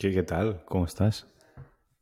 ¿Qué, 0.00 0.10
¿Qué 0.12 0.22
tal? 0.22 0.64
¿Cómo 0.64 0.86
estás? 0.86 1.26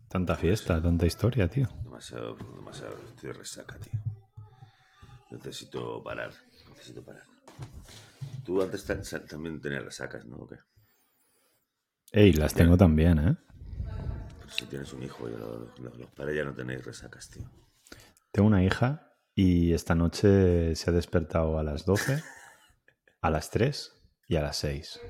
Tanta 0.09 0.37
fiesta, 0.37 0.81
tanta 0.81 1.05
historia, 1.05 1.49
tío. 1.49 1.67
Demasiado, 1.83 2.37
demasiado. 2.37 2.95
Estoy 3.09 3.33
resaca, 3.33 3.77
tío. 3.81 3.93
Necesito 5.33 6.01
parar. 6.05 6.31
Necesito 6.69 7.05
parar. 7.05 7.25
Tú 8.45 8.63
antes 8.63 8.85
también 9.29 9.61
tenías 9.61 9.85
resacas, 9.85 10.25
¿no? 10.27 10.37
¿O 10.37 10.47
qué? 10.47 10.59
Ey, 12.13 12.35
las 12.35 12.55
tengo 12.55 12.77
también, 12.77 13.19
¿eh? 13.19 13.37
Pero 14.39 14.53
si 14.53 14.67
tienes 14.67 14.93
un 14.93 15.03
hijo, 15.03 15.29
ya 15.29 15.37
lo- 15.37 15.75
lo- 15.81 15.95
los, 15.97 16.11
padres 16.13 16.37
ya 16.37 16.45
no 16.45 16.55
tenéis 16.55 16.85
resacas, 16.85 17.29
tío. 17.29 17.51
Tengo 18.31 18.47
una 18.47 18.63
hija 18.63 19.13
y 19.35 19.73
esta 19.73 19.97
noche 19.97 20.77
se 20.77 20.89
ha 20.89 20.93
despertado 20.93 21.59
a 21.59 21.65
las 21.65 21.85
12, 21.85 22.23
a 23.23 23.31
las 23.31 23.51
3 23.51 23.93
y 24.29 24.37
a 24.37 24.43
las 24.43 24.57
6. 24.59 25.01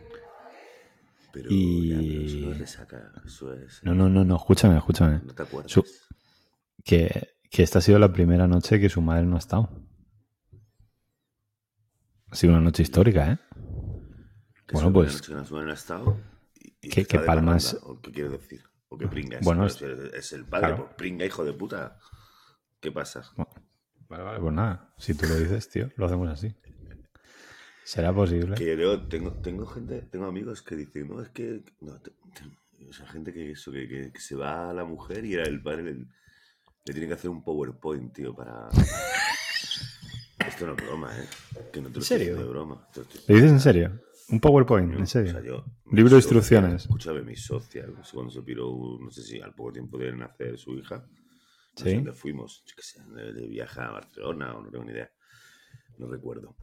Pero, 1.32 1.48
Y- 1.50 1.88
ya, 1.90 1.96
pero 1.98 2.20
eso 2.22 2.36
no 2.38 2.52
es 2.52 2.58
resaca. 2.58 3.12
Eso 3.24 3.52
es. 3.54 3.80
No, 3.84 3.94
no, 3.94 4.08
no, 4.08 4.24
no, 4.24 4.36
escúchame, 4.36 4.76
escúchame. 4.78 5.20
No 5.24 5.34
te 5.34 5.42
acuerdas. 5.42 5.70
Su- 5.72 5.84
Que, 6.84 7.34
que 7.50 7.62
esta 7.62 7.80
ha 7.80 7.82
sido 7.82 7.98
la 7.98 8.12
primera 8.12 8.46
noche 8.46 8.80
que 8.80 8.88
su 8.88 9.00
madre 9.02 9.26
no 9.26 9.36
ha 9.36 9.38
estado. 9.38 9.68
Ha 12.30 12.34
sido 12.36 12.52
una 12.52 12.62
noche 12.62 12.82
histórica, 12.82 13.32
¿eh? 13.32 13.38
Que 14.66 14.74
bueno, 14.74 14.92
pues- 14.92 15.14
noche 15.14 15.26
que 15.28 15.34
no 15.34 15.44
suena 15.44 15.72
estado 15.72 16.18
y- 16.54 16.74
y 16.82 16.88
que- 16.90 17.04
que 17.06 17.18
palmas- 17.20 17.78
¿O 17.82 18.00
qué 18.00 18.12
quiero 18.12 18.30
decir? 18.30 18.62
¿O 18.88 18.98
qué 18.98 19.06
pringa? 19.08 19.38
Bueno, 19.42 19.66
es, 19.66 19.80
es 19.82 20.32
el 20.32 20.44
padre, 20.44 20.68
claro. 20.68 20.84
pues 20.84 20.96
pringa, 20.96 21.24
hijo 21.24 21.44
de 21.44 21.52
puta. 21.52 21.98
¿Qué 22.80 22.92
pasa? 22.92 23.24
Vale, 24.08 24.22
vale, 24.22 24.40
pues 24.40 24.54
nada. 24.54 24.94
Si 24.98 25.14
tú 25.14 25.26
lo 25.26 25.34
dices, 25.36 25.68
tío, 25.68 25.90
lo 25.96 26.06
hacemos 26.06 26.28
así. 26.30 26.54
¿Será 27.88 28.12
posible? 28.12 28.54
Que 28.54 28.76
yo 28.76 29.00
tengo, 29.08 29.32
tengo 29.32 29.64
gente, 29.64 30.02
tengo 30.10 30.26
amigos 30.26 30.60
que 30.60 30.76
dicen, 30.76 31.08
no, 31.08 31.22
es 31.22 31.30
que. 31.30 31.62
No, 31.80 31.98
te- 32.00 32.10
te- 32.10 32.86
o 32.86 32.92
sea, 32.92 33.06
gente 33.06 33.32
que 33.32 33.52
eso, 33.52 33.72
que, 33.72 33.88
que- 33.88 34.12
que 34.12 34.20
se 34.20 34.36
va 34.36 34.68
a 34.68 34.74
la 34.74 34.84
mujer 34.84 35.24
y 35.24 35.32
el 35.34 35.62
padre 35.62 35.82
le, 35.84 35.92
le 35.94 36.92
tiene 36.92 37.06
que 37.08 37.14
hacer 37.14 37.30
un 37.30 37.42
PowerPoint, 37.42 38.12
tío, 38.12 38.34
para. 38.34 38.68
Esto 40.46 40.66
no 40.66 40.74
es 40.74 40.84
broma, 40.86 41.16
¿eh? 41.18 41.24
Que 41.72 41.80
no 41.80 41.88
te 41.88 41.94
lo 41.94 42.00
¿En 42.00 42.04
serio? 42.04 42.36
de 42.36 42.44
broma. 42.44 42.86
Te 42.92 43.00
lo 43.00 43.06
estoy- 43.06 43.20
¿Lo 43.26 43.34
dices 43.36 43.50
en 43.52 43.60
serio? 43.60 44.00
¿Un 44.28 44.40
PowerPoint? 44.40 44.92
Yo, 44.92 44.98
¿En 44.98 45.06
serio? 45.06 45.30
o 45.30 45.32
sea, 45.32 45.42
yo- 45.42 45.64
Libro 45.90 46.10
de 46.10 46.16
instrucciones. 46.16 46.82
Escúchame, 46.82 47.22
mi 47.22 47.36
socia, 47.36 47.86
cuando 48.12 48.30
se 48.30 48.42
piró, 48.42 48.98
no 49.00 49.10
sé 49.10 49.22
si 49.22 49.40
al 49.40 49.54
poco 49.54 49.72
tiempo 49.72 49.96
de 49.96 50.12
nacer 50.14 50.58
su 50.58 50.74
hija. 50.76 50.96
No 50.98 51.84
sé 51.84 51.88
Sí. 51.90 51.94
dónde 51.94 52.12
fuimos, 52.12 52.62
yo 52.66 52.74
qué 52.76 52.82
sé, 52.82 53.02
de, 53.14 53.32
de 53.32 53.48
viaje 53.48 53.80
a 53.80 53.92
Barcelona 53.92 54.54
o 54.54 54.60
no 54.62 54.70
tengo 54.70 54.84
ni 54.84 54.92
idea. 54.92 55.10
No 55.96 56.06
recuerdo. 56.06 56.54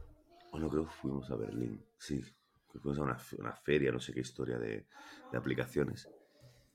O 0.56 0.58
no 0.58 0.70
creo 0.70 0.86
que 0.86 0.92
fuimos 0.94 1.30
a 1.30 1.36
Berlín. 1.36 1.84
Sí, 1.98 2.22
fuimos 2.72 2.98
a 2.98 3.02
una, 3.02 3.18
una 3.38 3.54
feria, 3.56 3.92
no 3.92 4.00
sé 4.00 4.14
qué 4.14 4.20
historia 4.20 4.58
de, 4.58 4.86
de 5.30 5.38
aplicaciones. 5.38 6.08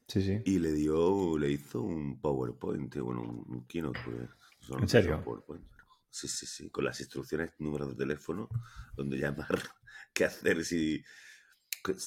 Sí, 0.08 0.22
sí. 0.22 0.42
Y 0.46 0.60
le 0.60 0.72
dio, 0.74 1.38
le 1.38 1.50
hizo 1.52 1.82
un 1.82 2.20
PowerPoint, 2.20 2.96
bueno, 3.00 3.22
un, 3.22 3.66
keynote. 3.68 4.00
Pues, 4.06 4.30
Eso 4.62 4.78
¿En 4.78 4.88
serio? 4.88 5.24
PowerPoint, 5.24 5.64
sí, 6.10 6.28
sí, 6.28 6.46
sí, 6.46 6.70
con 6.70 6.86
las 6.86 7.00
instrucciones, 7.00 7.52
números 7.60 7.90
de 7.90 7.96
teléfono, 7.96 8.50
donde 8.96 9.18
llamar, 9.18 9.48
qué 10.14 10.26
hacer 10.26 10.64
si... 10.64 11.04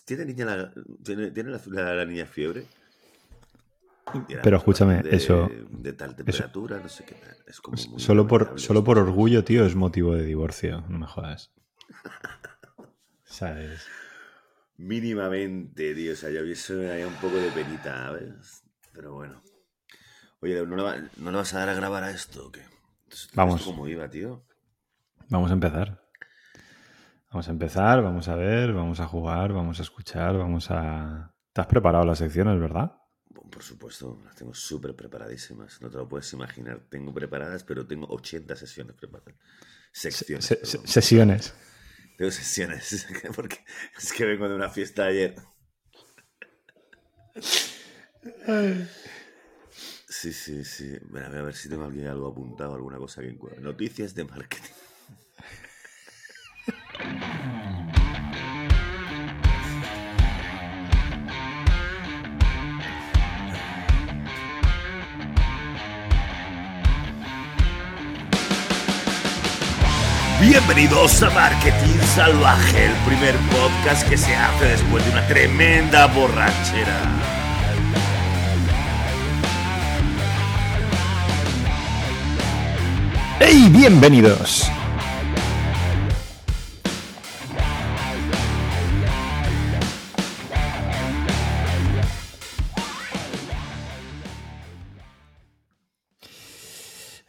¿Tiene, 0.04 0.24
niña 0.26 0.44
la, 0.44 0.72
tiene, 1.02 1.32
tiene 1.32 1.50
la, 1.50 1.60
la- 1.66 1.94
la 1.96 2.04
niña 2.04 2.26
fiebre? 2.26 2.66
Pero 4.42 4.58
escúchame, 4.58 5.02
de- 5.02 5.16
eso- 5.16 5.48
De 5.70 5.92
tal 5.94 6.14
temperatura, 6.14 6.78
no 6.78 6.88
sé 6.88 7.04
qué 7.04 7.14
tal. 7.14 7.36
Es 7.46 7.60
como 7.60 7.76
Solo 7.76 8.26
por, 8.26 8.60
solo 8.60 8.84
por 8.84 8.98
orgullo, 8.98 9.42
tío, 9.44 9.64
es 9.66 9.74
motivo 9.74 10.14
de 10.14 10.24
divorcio. 10.24 10.82
No 10.88 10.98
me 11.00 11.06
jodas. 11.06 11.50
¿Sabes? 13.24 13.86
Mínimamente, 14.76 15.94
tío. 15.94 16.12
O 16.12 16.16
sea, 16.16 16.30
yo 16.30 16.40
eso 16.40 16.74
me 16.74 16.84
daría 16.84 17.06
un 17.06 17.14
poco 17.14 17.36
de 17.36 17.50
penita, 17.50 17.94
¿sabes? 18.06 18.62
Pero 18.92 19.14
bueno. 19.14 19.42
Oye, 20.40 20.64
¿no 20.66 20.76
le, 20.76 20.82
va- 20.82 20.96
¿no 21.16 21.30
le 21.30 21.36
vas 21.36 21.54
a 21.54 21.60
dar 21.60 21.68
a 21.70 21.74
grabar 21.74 22.04
a 22.04 22.10
esto 22.10 22.46
o 22.46 22.52
qué? 22.52 22.60
Entonces, 23.04 23.30
Vamos. 23.34 23.60
¿esto 23.60 23.70
¿Cómo 23.72 23.88
iba, 23.88 24.08
tío? 24.08 24.44
Vamos 25.28 25.50
a 25.50 25.54
empezar. 25.54 26.02
Vamos 27.30 27.48
a 27.48 27.50
empezar, 27.50 28.02
vamos 28.02 28.28
a 28.28 28.36
ver, 28.36 28.72
vamos 28.72 29.00
a 29.00 29.06
jugar, 29.08 29.52
vamos 29.52 29.80
a 29.80 29.82
escuchar, 29.82 30.36
vamos 30.36 30.70
a... 30.70 31.34
¿Te 31.52 31.60
has 31.60 31.66
preparado 31.66 32.04
las 32.04 32.18
secciones, 32.18 32.60
verdad? 32.60 32.92
Bueno, 33.28 33.50
por 33.50 33.62
supuesto, 33.62 34.20
las 34.24 34.36
tengo 34.36 34.54
súper 34.54 34.94
preparadísimas. 34.94 35.80
No 35.80 35.90
te 35.90 35.96
lo 35.96 36.08
puedes 36.08 36.32
imaginar. 36.32 36.80
Tengo 36.88 37.12
preparadas, 37.12 37.64
pero 37.64 37.86
tengo 37.86 38.06
80 38.08 38.54
sesiones 38.54 38.94
preparadas. 38.94 39.34
Secciones. 39.92 40.44
Se- 40.44 40.56
perdón. 40.56 40.70
se- 40.86 40.86
sesiones. 40.92 41.54
Tengo 42.16 42.30
sesiones. 42.30 43.06
Porque 43.36 43.64
es 43.98 44.12
que 44.12 44.24
vengo 44.24 44.48
de 44.48 44.54
una 44.54 44.70
fiesta 44.70 45.06
ayer. 45.06 45.34
Sí, 50.08 50.32
sí, 50.32 50.64
sí. 50.64 50.96
Bueno, 51.10 51.26
a 51.38 51.42
ver 51.42 51.54
si 51.54 51.68
tengo 51.68 51.84
aquí 51.84 52.04
algo 52.04 52.28
apuntado, 52.28 52.74
alguna 52.74 52.98
cosa 52.98 53.20
que 53.20 53.28
encuentre. 53.28 53.62
Noticias 53.62 54.14
de 54.14 54.24
marketing. 54.24 54.70
Bienvenidos 70.54 71.20
a 71.24 71.30
Marketing 71.30 71.98
Salvaje, 72.14 72.86
el 72.86 72.92
primer 73.04 73.34
podcast 73.50 74.08
que 74.08 74.16
se 74.16 74.36
hace 74.36 74.66
después 74.66 75.04
de 75.04 75.10
una 75.10 75.26
tremenda 75.26 76.06
borrachera. 76.06 76.96
¡Hey! 83.40 83.68
Bienvenidos. 83.68 84.70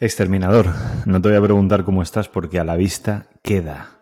Exterminador, 0.06 0.68
no 1.06 1.22
te 1.22 1.30
voy 1.30 1.38
a 1.38 1.42
preguntar 1.42 1.84
cómo 1.84 2.02
estás 2.02 2.30
porque 2.30 2.60
a 2.60 2.64
la 2.64 2.76
vista 2.76 3.30
queda. 3.44 4.00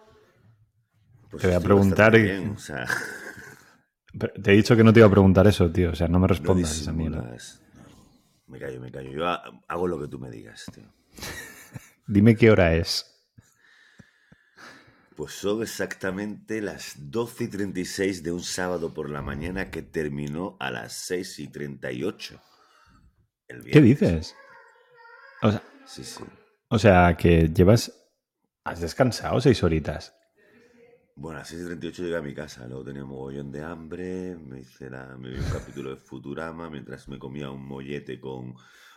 Pues 1.30 1.41
Te 1.41 1.47
voy 1.47 1.56
a 1.56 1.59
preguntar 1.62 2.16
bien, 2.19 2.50
o 2.52 2.59
sea, 2.59 2.86
Te 4.44 4.52
he 4.52 4.56
dicho 4.56 4.75
que 4.75 4.84
no 4.84 4.94
te 4.94 5.00
iba 5.00 5.08
a 5.08 5.12
preguntar 5.12 5.47
eso, 5.47 5.72
tío. 5.72 5.90
O 5.91 5.96
sea, 5.96 6.08
no 6.08 6.19
me 6.19 6.24
no 6.24 6.28
respondas 6.28 6.80
esa 6.80 6.91
mierda. 6.94 7.18
disimulas. 7.18 7.62
No, 7.74 8.53
me 8.53 8.59
callo, 8.59 8.80
me 8.80 8.91
callo. 8.91 9.12
Yo 9.12 9.28
ha- 9.28 9.41
hago 9.68 9.88
lo 9.88 10.00
que 10.00 10.08
tú 10.08 10.19
me 10.19 10.30
digas, 10.30 10.66
tío. 10.72 10.84
Dime 12.08 12.35
qué 12.35 12.52
hora 12.52 12.75
es. 12.75 13.09
Pues 15.16 15.34
son 15.34 15.62
exactamente 15.64 16.62
las 16.62 16.94
12 16.97 17.44
y 17.46 17.47
36 17.47 18.24
de 18.24 18.31
un 18.31 18.41
sábado 18.44 18.94
por 18.94 19.09
la 19.09 19.22
mañana 19.22 19.70
que 19.72 19.81
terminó 19.84 20.58
a 20.59 20.70
las 20.72 20.94
6 20.94 21.40
y 21.40 21.47
38. 21.47 22.40
El 23.47 23.64
¿Qué 23.66 23.81
dices? 23.81 24.35
O 25.41 25.52
sea, 25.52 25.62
Sí, 25.86 26.04
sí. 26.04 26.24
o 26.70 26.80
sea, 26.80 27.16
que 27.18 27.50
llevas... 27.50 28.00
¿Has 28.66 28.80
descansado 28.80 29.42
seis 29.42 29.62
horitas? 29.64 30.16
Bueno, 31.16 31.38
a 31.38 31.42
las 31.42 31.50
6 31.50 31.62
y 31.62 31.66
38 31.66 32.04
llegué 32.04 32.16
a 32.16 32.22
mi 32.22 32.34
casa, 32.34 32.66
luego 32.66 32.86
tenía 32.86 33.04
un 33.04 33.10
mogollón 33.10 33.52
de 33.52 33.62
hambre, 33.62 34.36
me 34.36 34.62
hice 34.62 34.90
la, 34.90 35.16
me 35.18 35.30
vi 35.30 35.38
un 35.38 35.50
capítulo 35.52 35.92
de 35.92 35.98
Futurama 35.98 36.70
mientras 36.72 37.08
me 37.08 37.20
comía 37.20 37.52
un 37.52 37.64
mollete 37.68 38.20
con 38.20 38.56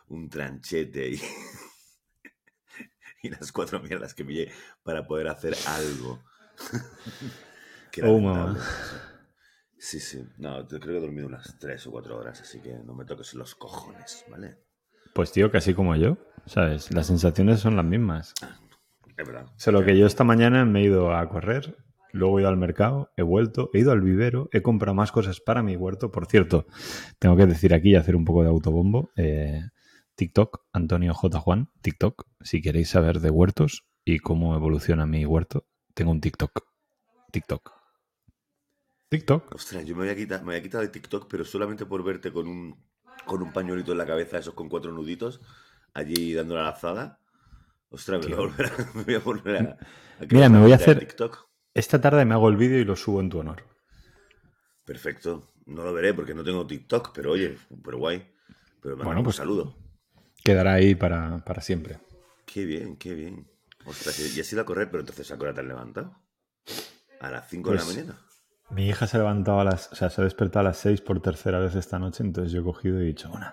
un 0.08 0.30
tranchete 0.30 1.10
y, 1.10 1.20
y 3.22 3.28
las 3.28 3.52
cuatro 3.52 3.80
mierdas 3.80 4.14
que 4.14 4.24
pillé 4.24 4.50
para 4.82 5.06
poder 5.06 5.28
hacer 5.28 5.54
algo. 5.66 6.22
Qué 7.92 8.02
Oh, 8.02 8.18
mamá. 8.18 8.56
Sí, 9.78 10.00
sí. 10.00 10.26
No, 10.38 10.60
yo 10.66 10.80
creo 10.80 10.94
que 10.94 10.98
he 10.98 11.00
dormido 11.00 11.26
unas 11.26 11.58
3 11.58 11.86
o 11.86 11.90
4 11.90 12.16
horas, 12.18 12.40
así 12.40 12.60
que 12.62 12.72
no 12.78 12.94
me 12.94 13.04
toques 13.04 13.34
los 13.34 13.54
cojones, 13.54 14.24
¿vale? 14.30 14.56
Pues 15.12 15.32
tío, 15.32 15.50
casi 15.50 15.74
como 15.74 15.94
yo, 15.96 16.16
¿sabes? 16.46 16.92
Las 16.92 17.06
sensaciones 17.06 17.60
son 17.60 17.76
las 17.76 17.84
mismas. 17.84 18.34
Es 19.16 19.26
verdad. 19.26 19.46
Solo 19.56 19.84
que 19.84 19.96
yo 19.98 20.06
esta 20.06 20.24
mañana 20.24 20.64
me 20.64 20.80
he 20.80 20.84
ido 20.84 21.14
a 21.14 21.28
correr, 21.28 21.76
luego 22.12 22.38
he 22.38 22.42
ido 22.42 22.48
al 22.48 22.56
mercado, 22.56 23.10
he 23.16 23.22
vuelto, 23.22 23.70
he 23.72 23.80
ido 23.80 23.92
al 23.92 24.00
vivero, 24.00 24.48
he 24.52 24.62
comprado 24.62 24.94
más 24.94 25.12
cosas 25.12 25.40
para 25.40 25.62
mi 25.62 25.76
huerto. 25.76 26.10
Por 26.10 26.26
cierto, 26.26 26.66
tengo 27.18 27.36
que 27.36 27.46
decir 27.46 27.74
aquí 27.74 27.90
y 27.90 27.96
hacer 27.96 28.16
un 28.16 28.24
poco 28.24 28.42
de 28.42 28.48
autobombo. 28.48 29.10
eh, 29.16 29.62
TikTok, 30.16 30.64
Antonio 30.72 31.12
J. 31.12 31.38
Juan, 31.40 31.70
TikTok, 31.82 32.26
si 32.40 32.62
queréis 32.62 32.88
saber 32.88 33.20
de 33.20 33.30
huertos 33.30 33.84
y 34.02 34.18
cómo 34.18 34.56
evoluciona 34.56 35.04
mi 35.04 35.26
huerto, 35.26 35.66
tengo 35.92 36.10
un 36.10 36.20
TikTok. 36.20 36.66
TikTok. 37.32 37.72
TikTok. 39.10 39.54
Ostras, 39.54 39.84
yo 39.84 39.94
me 39.94 40.02
había 40.02 40.16
quitado, 40.16 40.44
me 40.44 40.52
había 40.52 40.62
quitado 40.62 40.82
de 40.82 40.88
TikTok, 40.88 41.28
pero 41.28 41.44
solamente 41.44 41.84
por 41.84 42.02
verte 42.02 42.32
con 42.32 42.48
un, 42.48 42.82
con 43.26 43.42
un 43.42 43.52
pañuelito 43.52 43.92
en 43.92 43.98
la 43.98 44.06
cabeza, 44.06 44.38
esos 44.38 44.54
con 44.54 44.68
cuatro 44.70 44.90
nuditos, 44.90 45.40
allí 45.98 46.34
dando 46.34 46.54
la 46.56 46.62
lazada. 46.64 47.20
Ostras, 47.88 48.20
me 48.28 48.34
voy 48.34 48.44
a 48.44 48.46
volver 48.48 48.66
a, 48.66 48.72
me 48.94 49.02
voy 49.04 49.14
a, 49.14 49.18
volver 49.20 49.56
a- 49.56 49.76
a 50.22 50.26
Mira, 50.30 50.48
me 50.48 50.60
voy 50.60 50.72
a 50.72 50.76
hacer- 50.76 50.98
TikTok. 50.98 51.46
Esta 51.74 52.00
tarde 52.00 52.24
me 52.24 52.34
hago 52.34 52.48
el 52.48 52.56
vídeo 52.56 52.78
y 52.78 52.84
lo 52.84 52.96
subo 52.96 53.20
en 53.20 53.28
tu 53.30 53.38
honor. 53.38 53.62
Perfecto. 54.84 55.52
No 55.66 55.82
lo 55.84 55.92
veré 55.92 56.14
porque 56.14 56.34
no 56.34 56.44
tengo 56.44 56.66
TikTok, 56.66 57.10
pero 57.14 57.32
oye, 57.32 57.58
pero 57.84 57.98
guay. 57.98 58.26
Pero 58.80 58.96
Bueno, 58.96 59.22
pues- 59.22 59.36
un 59.36 59.38
saludo. 59.38 59.76
Quedará 60.44 60.74
ahí 60.74 60.94
para, 60.94 61.38
para 61.44 61.60
siempre. 61.60 61.98
Qué 62.46 62.64
bien, 62.64 62.96
qué 62.96 63.14
bien. 63.14 63.50
Ostras, 63.84 64.18
y 64.36 64.40
has 64.40 64.52
ido 64.52 64.62
a 64.62 64.64
correr, 64.64 64.88
pero 64.90 65.00
entonces 65.00 65.30
¿a 65.30 65.36
qué 65.36 65.42
hora 65.44 65.54
te 65.54 65.60
has 65.60 65.66
levantado? 65.66 66.16
¿A 67.20 67.30
las 67.30 67.48
5 67.48 67.70
de 67.70 67.76
Pues, 67.78 67.88
la 67.88 67.94
mañana? 67.94 68.20
Mi 68.70 68.88
hija 68.88 69.06
se 69.06 69.16
ha 69.16 69.20
levantado 69.20 69.60
a 69.60 69.64
las, 69.64 69.92
o 69.92 69.96
sea, 69.96 70.10
se 70.10 70.20
ha 70.20 70.24
despertado 70.24 70.60
a 70.60 70.70
las 70.70 70.78
6 70.78 71.00
por 71.00 71.20
tercera 71.20 71.58
vez 71.58 71.74
esta 71.74 71.98
noche, 71.98 72.22
entonces 72.24 72.52
yo 72.52 72.60
he 72.60 72.64
cogido 72.64 72.98
y 73.00 73.04
he 73.04 73.06
dicho, 73.06 73.28
bueno, 73.28 73.52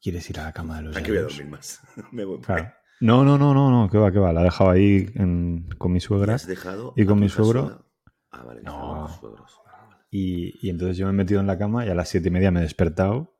¿quieres 0.00 0.28
ir 0.30 0.38
a 0.40 0.44
la 0.44 0.52
cama 0.52 0.76
de 0.78 0.82
los 0.84 0.96
Aquí 0.96 1.10
voy 1.10 1.18
a 1.18 1.20
yayos?". 1.22 1.36
dormir 1.36 1.52
más. 1.52 1.80
Me 2.12 2.24
voy. 2.24 2.40
Claro. 2.40 2.72
No, 3.00 3.24
no, 3.24 3.38
no, 3.38 3.54
no, 3.54 3.70
no, 3.70 3.88
que 3.90 3.96
va, 3.98 4.12
que 4.12 4.18
va. 4.18 4.32
La 4.32 4.42
he 4.42 4.44
dejado 4.44 4.70
ahí 4.70 5.08
en- 5.14 5.68
con 5.78 5.90
mi 5.92 5.98
¿Y 5.98 6.00
suegra. 6.00 6.34
has 6.34 6.46
dejado 6.46 6.92
y 6.96 7.04
con 7.06 7.18
mi 7.18 7.28
suegro- 7.28 7.62
sola? 7.62 7.84
Ah, 8.30 8.42
vale, 8.44 8.62
No. 8.62 9.08
suegros. 9.20 9.58
Vale. 9.64 9.96
Y, 10.10 10.66
y 10.66 10.70
entonces 10.70 10.96
yo 10.98 11.06
me 11.06 11.12
he 11.12 11.14
metido 11.16 11.40
en 11.40 11.46
la 11.46 11.56
cama 11.58 11.86
y 11.86 11.88
a 11.88 11.94
las 11.94 12.08
siete 12.08 12.28
y 12.28 12.30
media 12.30 12.50
me 12.50 12.60
he 12.60 12.62
despertado. 12.62 13.36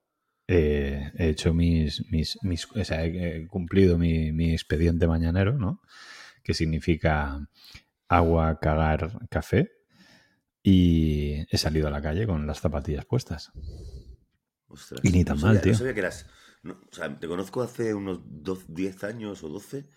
eh, 0.52 1.12
he 1.16 1.28
hecho 1.28 1.54
mis, 1.54 2.10
mis, 2.10 2.36
mis- 2.42 2.66
o 2.74 2.84
sea, 2.84 3.04
he, 3.04 3.46
cumplido 3.46 3.98
mi, 3.98 4.32
mi 4.32 4.50
expediente 4.52 5.06
mañanero, 5.06 5.56
¿no? 5.58 5.80
Que 6.42 6.54
significa 6.54 7.48
agua, 8.08 8.58
cagar, 8.58 9.28
café. 9.28 9.70
Y 10.62 11.46
he 11.54 11.56
salido 11.56 11.86
a 11.86 11.90
la 11.92 12.02
calle 12.02 12.26
con 12.26 12.46
las 12.48 12.60
zapatillas 12.60 13.04
puestas. 13.06 13.52
Ostras, 14.68 15.00
Y 15.04 15.10
ni 15.10 15.24
tan 15.24 15.36
mal, 15.40 15.56
sabía- 15.56 15.60
tío. 15.62 15.72
No 15.72 15.78
sabía 15.78 15.94
que 15.94 16.00
eras. 16.00 16.26
No, 16.62 16.74
o 16.74 16.94
sea, 16.94 17.18
te 17.18 17.26
conozco 17.28 17.62
hace 17.62 17.94
unos 17.94 18.20
12, 18.24 18.64
10 18.68 19.04
años 19.04 19.42
o 19.44 19.48
12 19.48 19.88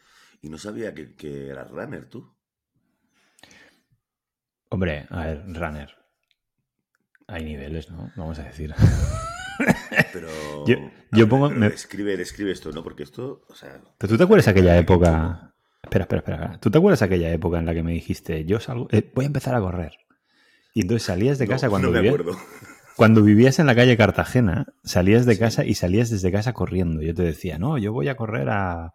y 0.41 0.49
no 0.49 0.57
sabía 0.57 0.93
que, 0.93 1.15
que 1.15 1.47
eras 1.47 1.69
runner 1.71 2.09
tú. 2.09 2.33
Hombre, 4.69 5.05
a 5.09 5.25
ver, 5.27 5.43
runner. 5.47 5.89
Hay 7.27 7.43
niveles, 7.43 7.89
¿no? 7.89 8.11
Vamos 8.15 8.39
a 8.39 8.43
decir. 8.43 8.73
Pero. 10.11 10.27
Yo- 10.65 10.91
yo 11.11 11.29
pongo- 11.29 11.49
pero 11.49 11.59
me- 11.59 11.69
describe 11.69 12.51
esto, 12.51 12.71
¿no? 12.71 12.83
Porque 12.83 13.03
esto. 13.03 13.45
O 13.47 13.55
sea. 13.55 13.81
Pero 13.97 14.13
tú 14.13 14.17
te 14.17 14.23
acuerdas 14.23 14.47
aquella 14.47 14.77
época. 14.77 15.53
Espera, 15.83 16.03
espera, 16.05 16.19
espera. 16.21 16.59
¿Tú 16.59 16.71
te 16.71 16.77
acuerdas 16.79 17.01
aquella 17.03 17.31
época 17.31 17.59
en 17.59 17.65
la 17.67 17.73
que 17.73 17.83
me 17.83 17.91
dijiste, 17.91 18.45
yo 18.45 18.59
salgo, 18.59 18.87
eh, 18.91 19.11
voy 19.13 19.25
a 19.25 19.27
empezar 19.27 19.53
a 19.53 19.59
correr? 19.59 19.93
Y 20.73 20.81
entonces 20.81 21.03
salías 21.05 21.37
de 21.37 21.45
no, 21.45 21.51
casa 21.51 21.69
cuando 21.69 21.89
no 21.89 21.93
me 21.93 22.01
vivías, 22.01 22.19
acuerdo. 22.19 22.39
Cuando 22.95 23.23
vivías 23.23 23.59
en 23.59 23.65
la 23.65 23.75
calle 23.75 23.97
Cartagena, 23.97 24.67
salías 24.83 25.25
de 25.25 25.37
casa 25.37 25.65
y 25.65 25.75
salías 25.75 26.09
desde 26.09 26.31
casa 26.31 26.53
corriendo. 26.53 27.01
Yo 27.01 27.13
te 27.13 27.23
decía, 27.23 27.57
no, 27.57 27.77
yo 27.77 27.93
voy 27.93 28.07
a 28.09 28.15
correr 28.15 28.49
a. 28.49 28.93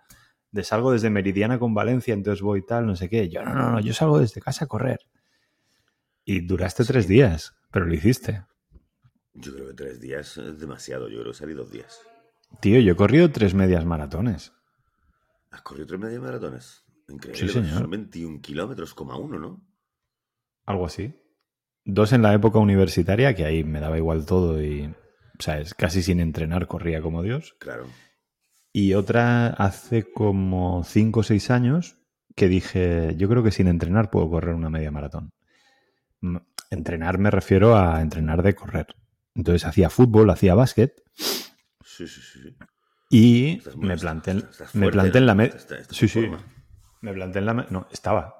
De 0.50 0.64
salgo 0.64 0.92
desde 0.92 1.10
Meridiana 1.10 1.58
con 1.58 1.74
Valencia, 1.74 2.14
entonces 2.14 2.40
voy 2.40 2.64
tal, 2.64 2.86
no 2.86 2.96
sé 2.96 3.10
qué. 3.10 3.28
Yo, 3.28 3.42
no, 3.42 3.52
no, 3.52 3.70
no, 3.72 3.80
yo 3.80 3.92
salgo 3.92 4.18
desde 4.18 4.40
casa 4.40 4.64
a 4.64 4.68
correr. 4.68 5.00
Y 6.24 6.40
duraste 6.40 6.84
tres 6.84 7.06
días, 7.06 7.54
pero 7.70 7.84
lo 7.84 7.92
hiciste. 7.94 8.44
Yo 9.34 9.54
creo 9.54 9.68
que 9.68 9.74
tres 9.74 10.00
días 10.00 10.38
es 10.38 10.58
demasiado. 10.58 11.08
Yo 11.08 11.20
creo 11.20 11.32
que 11.32 11.38
salí 11.38 11.52
dos 11.52 11.70
días. 11.70 12.00
Tío, 12.60 12.80
yo 12.80 12.92
he 12.92 12.96
corrido 12.96 13.30
tres 13.30 13.52
medias 13.52 13.84
maratones. 13.84 14.52
¿Has 15.50 15.60
corrido 15.60 15.86
tres 15.86 16.00
media 16.00 16.20
maratones? 16.20 16.84
Increíble. 17.08 17.46
Sí, 17.46 17.52
señor. 17.52 17.80
Son 17.80 17.90
21 17.90 18.40
kilómetros, 18.40 18.94
coma 18.94 19.16
uno, 19.16 19.38
¿no? 19.38 19.66
Algo 20.64 20.86
así. 20.86 21.14
Dos 21.90 22.12
en 22.12 22.20
la 22.20 22.34
época 22.34 22.58
universitaria, 22.58 23.34
que 23.34 23.46
ahí 23.46 23.64
me 23.64 23.80
daba 23.80 23.96
igual 23.96 24.26
todo 24.26 24.62
y, 24.62 24.84
o 24.84 25.42
sea, 25.42 25.58
es 25.58 25.72
casi 25.72 26.02
sin 26.02 26.20
entrenar 26.20 26.66
corría 26.66 27.00
como 27.00 27.22
Dios. 27.22 27.56
Claro. 27.58 27.86
Y 28.74 28.92
otra 28.92 29.46
hace 29.48 30.04
como 30.12 30.84
cinco 30.84 31.20
o 31.20 31.22
seis 31.22 31.50
años 31.50 31.96
que 32.36 32.46
dije, 32.48 33.14
yo 33.16 33.26
creo 33.30 33.42
que 33.42 33.50
sin 33.52 33.68
entrenar 33.68 34.10
puedo 34.10 34.28
correr 34.28 34.54
una 34.54 34.68
media 34.68 34.90
maratón. 34.90 35.32
Entrenar 36.70 37.16
me 37.18 37.30
refiero 37.30 37.74
a 37.76 38.02
entrenar 38.02 38.42
de 38.42 38.54
correr. 38.54 38.86
Entonces 39.34 39.64
hacía 39.64 39.88
fútbol, 39.88 40.28
hacía 40.30 40.54
básquet 40.54 40.92
Sí, 41.16 42.06
sí, 42.06 42.20
sí. 42.20 42.56
y 43.10 43.56
Estás 43.58 43.76
me 43.76 43.96
planté, 43.96 44.32
en- 44.32 44.44
me 44.74 44.90
planté 44.90 45.18
en 45.18 45.26
la 45.26 45.34
media... 45.34 45.54
Sí, 45.90 46.06
sí. 46.06 46.28
Me 47.00 47.14
planté 47.14 47.38
en 47.38 47.46
la... 47.46 47.54
No, 47.54 47.88
estaba. 47.90 48.34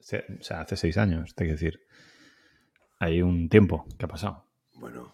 O 0.00 0.02
sea, 0.42 0.60
hace 0.60 0.76
seis 0.76 0.98
años, 0.98 1.34
te 1.36 1.44
que 1.44 1.52
decir. 1.52 1.80
Hay 3.00 3.22
un 3.22 3.48
tiempo 3.48 3.86
que 3.98 4.04
ha 4.04 4.08
pasado. 4.08 4.44
Bueno, 4.74 5.12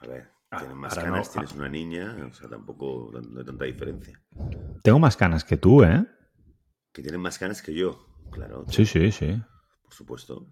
a 0.00 0.06
ver. 0.06 0.30
Ah, 0.50 0.58
Tienes 0.60 0.76
más 0.76 0.94
canas, 0.94 1.26
no. 1.26 1.32
tienes 1.32 1.52
una 1.52 1.68
niña, 1.68 2.16
o 2.30 2.32
sea, 2.32 2.48
tampoco 2.48 3.10
no 3.12 3.40
hay 3.40 3.44
tanta 3.44 3.66
diferencia. 3.66 4.18
Tengo 4.82 4.98
más 4.98 5.14
canas 5.16 5.44
que 5.44 5.58
tú, 5.58 5.82
¿eh? 5.82 6.06
Que 6.90 7.02
tienen 7.02 7.20
más 7.20 7.38
canas 7.38 7.60
que 7.60 7.74
yo, 7.74 8.06
claro. 8.30 8.64
Sí, 8.68 8.86
sí, 8.86 9.12
sí. 9.12 9.38
Por 9.82 9.92
supuesto. 9.92 10.46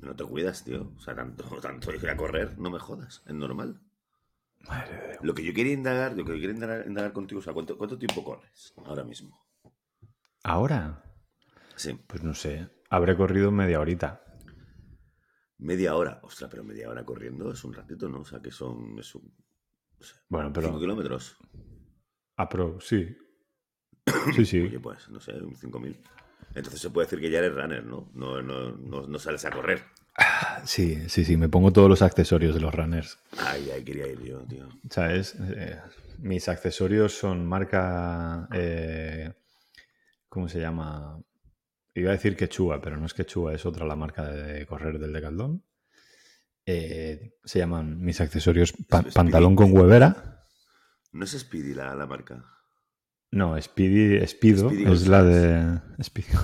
No 0.00 0.14
te 0.14 0.24
cuidas, 0.24 0.62
tío. 0.62 0.92
O 0.96 1.00
sea, 1.00 1.14
tanto, 1.16 1.44
tanto 1.62 1.92
ir 1.92 2.08
a 2.08 2.16
correr, 2.16 2.56
no 2.58 2.70
me 2.70 2.78
jodas. 2.78 3.22
Es 3.26 3.34
normal. 3.34 3.80
Madre 4.68 4.96
de 4.96 5.08
Dios. 5.08 5.18
Lo 5.22 5.34
que 5.34 5.44
yo 5.44 5.52
quería 5.52 5.72
indagar, 5.72 6.12
lo 6.16 6.24
que 6.24 6.32
yo 6.34 6.40
quería 6.40 6.54
indagar, 6.54 6.86
indagar 6.86 7.12
contigo, 7.12 7.40
o 7.40 7.42
sea, 7.42 7.52
¿cuánto, 7.52 7.76
¿cuánto 7.76 7.98
tiempo 7.98 8.22
corres 8.22 8.74
ahora 8.84 9.02
mismo? 9.02 9.44
Ahora, 10.44 11.02
Sí, 11.76 11.98
pues 12.06 12.22
no 12.22 12.34
sé. 12.34 12.68
Habré 12.90 13.16
corrido 13.16 13.50
media 13.50 13.80
horita. 13.80 14.23
Media 15.64 15.94
hora. 15.96 16.20
Ostras, 16.22 16.50
pero 16.50 16.62
media 16.64 16.88
hora 16.90 17.04
corriendo 17.04 17.50
es 17.52 17.64
un 17.64 17.72
ratito, 17.74 18.08
¿no? 18.08 18.20
O 18.20 18.24
sea, 18.24 18.40
que 18.40 18.50
son 18.50 18.98
es 18.98 19.14
un, 19.14 19.32
Bueno, 20.28 20.52
pero. 20.52 20.78
kilómetros. 20.78 21.36
Apro, 22.36 22.78
sí. 22.80 23.16
Sí, 24.34 24.44
sí. 24.44 24.60
Oye, 24.60 24.80
pues, 24.80 25.08
no 25.08 25.20
sé, 25.20 25.32
un 25.32 25.54
5.000. 25.54 25.96
Entonces 26.54 26.80
se 26.80 26.90
puede 26.90 27.06
decir 27.06 27.20
que 27.20 27.30
ya 27.30 27.38
eres 27.38 27.54
runner, 27.54 27.84
¿no? 27.84 28.10
No, 28.14 28.42
no, 28.42 28.72
no, 28.76 29.06
no 29.06 29.18
sales 29.18 29.44
a 29.44 29.50
correr. 29.50 29.82
Sí, 30.64 31.08
sí, 31.08 31.24
sí. 31.24 31.36
Me 31.36 31.48
pongo 31.48 31.72
todos 31.72 31.88
los 31.88 32.02
accesorios 32.02 32.54
de 32.54 32.60
los 32.60 32.72
runners. 32.74 33.18
Ay, 33.38 33.70
ay, 33.74 33.82
quería 33.82 34.06
ir 34.06 34.20
yo, 34.22 34.38
tío. 34.44 34.68
¿Sabes? 34.90 35.34
Eh, 35.40 35.80
mis 36.18 36.48
accesorios 36.48 37.12
son 37.16 37.46
marca. 37.46 38.48
eh, 38.52 39.32
¿Cómo 40.28 40.48
se 40.48 40.60
llama? 40.60 41.18
Iba 41.94 42.10
a 42.10 42.14
decir 42.14 42.36
Quechua, 42.36 42.80
pero 42.80 42.96
no 42.96 43.06
es 43.06 43.14
Quechua, 43.14 43.54
es 43.54 43.64
otra 43.66 43.86
la 43.86 43.94
marca 43.96 44.24
de 44.30 44.66
correr 44.66 44.98
del 44.98 45.12
Decathlon. 45.12 45.62
Eh, 46.66 47.34
se 47.44 47.58
llaman 47.58 48.00
mis 48.00 48.20
accesorios 48.20 48.72
pa- 48.88 48.98
Speedy. 49.00 49.14
pantalón 49.14 49.54
con 49.54 49.72
huevera. 49.76 50.44
No 51.12 51.24
es 51.24 51.30
Speedy 51.38 51.74
la, 51.74 51.94
la 51.94 52.06
marca. 52.06 52.44
No, 53.30 53.60
Speedy, 53.60 54.26
Speedo 54.26 54.70
Speedy 54.70 54.92
es 54.92 55.06
la 55.08 55.22
de. 55.22 55.80
Speedy. 56.02 56.28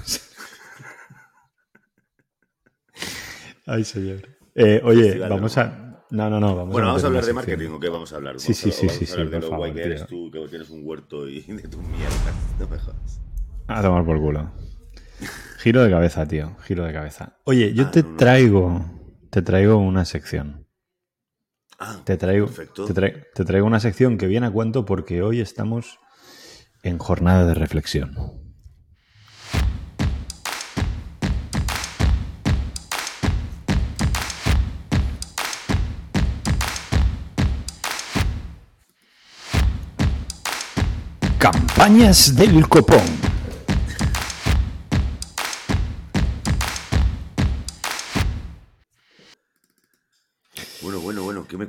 Ay, 3.67 3.85
señor. 3.85 4.29
Eh, 4.55 4.81
oye, 4.85 5.19
vamos 5.19 5.57
a. 5.59 6.05
No, 6.11 6.29
no, 6.29 6.41
no. 6.41 6.57
Vamos 6.57 6.73
Bueno, 6.73 6.89
vamos 6.89 7.05
a 7.05 7.07
hablar 7.07 7.25
de 7.25 7.33
marketing, 7.33 7.71
¿o 7.71 7.81
qué 7.81 7.89
vamos 7.89 8.13
a 8.13 8.17
hablar? 8.17 8.39
Sí, 8.41 8.53
sí, 8.55 8.71
sí, 8.73 8.89
sí, 8.89 9.07
sí, 9.07 9.25
de 9.25 9.41
lo 9.41 9.57
guay 9.57 9.73
que 9.73 9.83
eres 9.83 10.07
tío. 10.07 10.09
tú, 10.09 10.31
que 10.31 10.49
tienes 10.49 10.69
un 10.71 10.81
huerto 10.85 11.29
y 11.29 11.41
de 11.49 11.69
tu 11.69 11.79
mierda. 11.83 12.33
No 12.59 12.69
me 12.69 12.79
jodas. 12.79 13.21
A 13.69 13.83
tomar 13.83 14.05
por 14.05 14.19
culo. 14.19 14.51
Giro 15.59 15.83
de 15.83 15.91
cabeza, 15.91 16.27
tío. 16.27 16.57
Giro 16.67 16.85
de 16.85 16.93
cabeza. 16.93 17.37
Oye, 17.45 17.73
yo 17.75 17.85
Ah, 17.87 17.91
te 17.91 18.03
no, 18.03 18.11
no. 18.11 18.17
traigo. 18.17 18.85
Te 19.31 19.43
traigo 19.43 19.77
una 19.77 20.05
sección. 20.05 20.67
Ah, 21.79 21.99
Te 22.05 22.17
traigo, 22.17 22.47
perfecto. 22.47 22.85
te, 22.85 22.95
trai- 22.95 23.25
te 23.35 23.45
traigo 23.45 23.67
una 23.67 23.81
sección 23.81 24.19
que 24.19 24.27
viene 24.27 24.47
a 24.47 24.51
cuento 24.51 24.85
porque 24.85 25.23
hoy 25.23 25.41
estamos 25.41 25.99
en 26.83 26.99
jornada 26.99 27.47
de 27.47 27.55
reflexión. 27.55 28.15
Campañas 41.39 42.37
del 42.37 42.69
copón. 42.69 43.01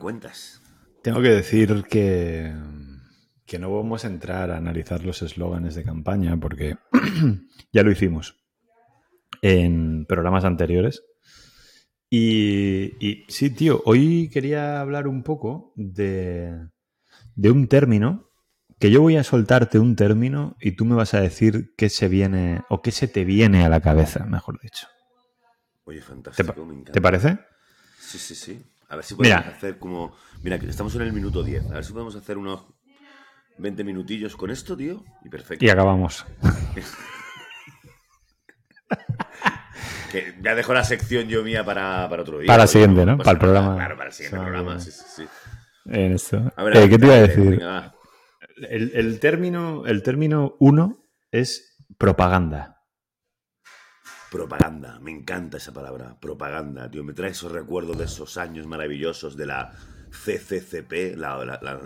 Cuentas? 0.02 0.62
Tengo 1.04 1.22
que 1.22 1.30
decir 1.30 1.84
que, 1.90 2.54
que 3.46 3.60
no 3.60 3.74
vamos 3.76 4.04
a 4.04 4.08
entrar 4.08 4.52
a 4.52 4.58
analizar 4.58 5.04
los 5.04 5.22
eslóganes 5.22 5.76
de 5.76 5.84
campaña 5.84 6.38
porque 6.38 6.78
ya 7.74 7.84
lo 7.84 7.92
hicimos 7.92 8.36
en 9.42 10.06
programas 10.06 10.44
anteriores. 10.46 11.04
Y, 12.10 12.94
y 13.06 13.26
sí, 13.30 13.50
tío, 13.52 13.82
hoy 13.86 14.30
quería 14.30 14.82
hablar 14.82 15.08
un 15.08 15.24
poco 15.24 15.72
de, 15.76 16.68
de 17.36 17.52
un 17.52 17.68
término 17.68 18.28
que 18.80 18.92
yo 18.92 19.02
voy 19.02 19.16
a 19.16 19.24
soltarte 19.24 19.80
un 19.80 19.96
término 19.96 20.58
y 20.60 20.72
tú 20.74 20.86
me 20.86 20.96
vas 20.96 21.14
a 21.14 21.22
decir 21.22 21.74
qué 21.78 21.90
se 21.90 22.08
viene 22.10 22.64
o 22.70 22.82
qué 22.82 22.92
se 22.92 23.08
te 23.08 23.24
viene 23.24 23.64
a 23.64 23.70
la 23.70 23.80
cabeza, 23.80 24.26
mejor 24.26 24.60
dicho. 24.62 24.88
Oye, 25.86 26.00
¿Te, 26.00 26.04
fantástico, 26.08 26.54
pa- 26.54 26.66
me 26.66 26.74
encanta. 26.74 26.92
¿te 26.92 27.02
parece? 27.02 27.40
Sí, 28.00 28.18
sí, 28.18 28.36
sí. 28.36 28.64
A 28.92 28.96
ver 28.98 29.06
si 29.06 29.16
podemos 29.16 29.40
Mira. 29.44 29.56
hacer 29.56 29.80
como... 29.80 30.14
Mira, 30.44 30.60
que 30.60 30.68
estamos 30.68 30.94
en 30.96 31.02
el 31.04 31.14
minuto 31.14 31.44
10. 31.44 31.72
A 31.72 31.76
ver 31.76 31.86
si 31.86 31.94
podemos 31.94 32.14
hacer 32.16 32.38
unos 32.38 32.66
20 33.58 33.84
minutillos 33.86 34.36
con 34.36 34.52
esto, 34.52 34.76
tío. 34.76 35.04
Y 35.24 35.30
perfecto. 35.30 35.64
Y 35.64 35.70
acabamos. 35.70 36.26
que 40.12 40.36
ya 40.42 40.56
dejo 40.56 40.74
la 40.74 40.84
sección 40.84 41.28
yo 41.30 41.44
mía 41.44 41.64
para, 41.64 42.10
para 42.10 42.24
otro 42.24 42.40
día. 42.40 42.48
Para 42.48 42.64
el 42.64 42.70
siguiente, 42.70 43.06
¿no? 43.06 43.18
Para 43.18 43.32
el 43.32 43.38
programa. 43.38 43.76
Claro, 43.76 43.96
para 43.96 44.10
el 44.10 44.14
siguiente 44.14 44.40
programa. 44.40 44.80
Sí, 44.80 44.92
sí, 44.92 45.04
sí. 45.08 45.26
En 45.86 46.12
esto. 46.12 46.52
A 46.56 46.64
ver, 46.64 46.78
Eh, 46.78 46.90
¿Qué 46.90 47.00
te 47.00 47.06
iba 47.06 47.16
a 47.16 47.22
decir? 47.22 47.50
venga. 47.52 47.96
El, 48.70 48.92
el 48.94 49.20
término, 49.20 49.86
el 49.86 50.04
término 50.04 50.56
uno 50.60 51.06
es 51.32 51.78
propaganda. 51.98 52.81
Propaganda, 54.32 54.98
me 55.02 55.12
encanta 55.12 55.58
esa 55.58 55.74
palabra, 55.74 56.18
propaganda, 56.18 56.90
tío, 56.90 57.04
me 57.04 57.12
trae 57.14 57.32
esos 57.32 57.52
recuerdos 57.52 57.98
de 57.98 58.06
esos 58.06 58.38
años 58.38 58.66
maravillosos 58.66 59.36
de 59.36 59.46
la 59.46 59.74
CCCP, 60.10 61.18
la, 61.18 61.36
la- 61.44 61.60
la- 61.62 61.82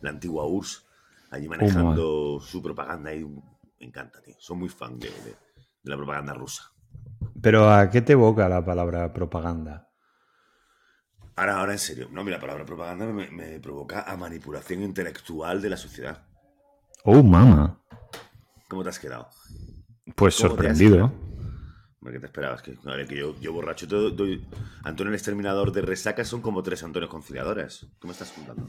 la 0.00 0.10
antigua 0.10 0.46
URSS, 0.46 0.86
allí 1.30 1.46
manejando 1.46 2.40
su 2.40 2.62
propaganda 2.62 3.12
y 3.14 3.22
me 3.26 3.42
encanta, 3.80 4.22
tío, 4.22 4.34
soy 4.38 4.56
muy 4.56 4.70
fan 4.70 4.98
de, 4.98 5.08
de- 5.10 5.36
de 5.82 5.90
la 5.90 5.96
propaganda 5.98 6.32
rusa. 6.32 6.62
Pero 7.42 7.70
¿a 7.70 7.90
qué 7.90 8.00
te 8.00 8.14
evoca 8.14 8.48
la 8.48 8.64
palabra 8.64 9.12
propaganda? 9.12 9.90
Ahora, 11.36 11.58
ahora 11.60 11.72
en 11.72 11.78
serio, 11.78 12.08
no, 12.10 12.24
mira, 12.24 12.38
la 12.38 12.40
palabra 12.40 12.64
propaganda 12.64 13.04
me, 13.06 13.30
me 13.30 13.60
provoca 13.60 14.10
a 14.10 14.16
manipulación 14.16 14.82
intelectual 14.82 15.60
de 15.60 15.68
la 15.68 15.76
sociedad. 15.76 16.26
Oh, 17.04 17.22
mama. 17.22 17.78
¿Cómo 18.68 18.82
te 18.82 18.88
has 18.88 18.98
quedado? 18.98 19.28
Pues 20.16 20.34
¿Cómo 20.36 20.54
te 20.56 20.68
has 20.68 20.78
sorprendido. 20.78 21.12
¿Qué 22.02 22.18
te 22.18 22.26
esperabas? 22.26 22.62
Que, 22.62 22.76
a 22.86 22.96
ver, 22.96 23.06
que 23.06 23.16
yo, 23.16 23.38
yo 23.40 23.52
borracho, 23.52 23.86
te 23.86 23.94
doy- 23.94 24.44
Antonio 24.84 25.10
el 25.10 25.14
exterminador 25.16 25.70
de 25.72 25.82
resaca 25.82 26.24
son 26.24 26.40
como 26.40 26.62
tres 26.62 26.82
Antonios 26.82 27.10
conciliadores. 27.10 27.86
¿Qué 28.00 28.06
me 28.06 28.12
estás 28.12 28.30
contando? 28.32 28.68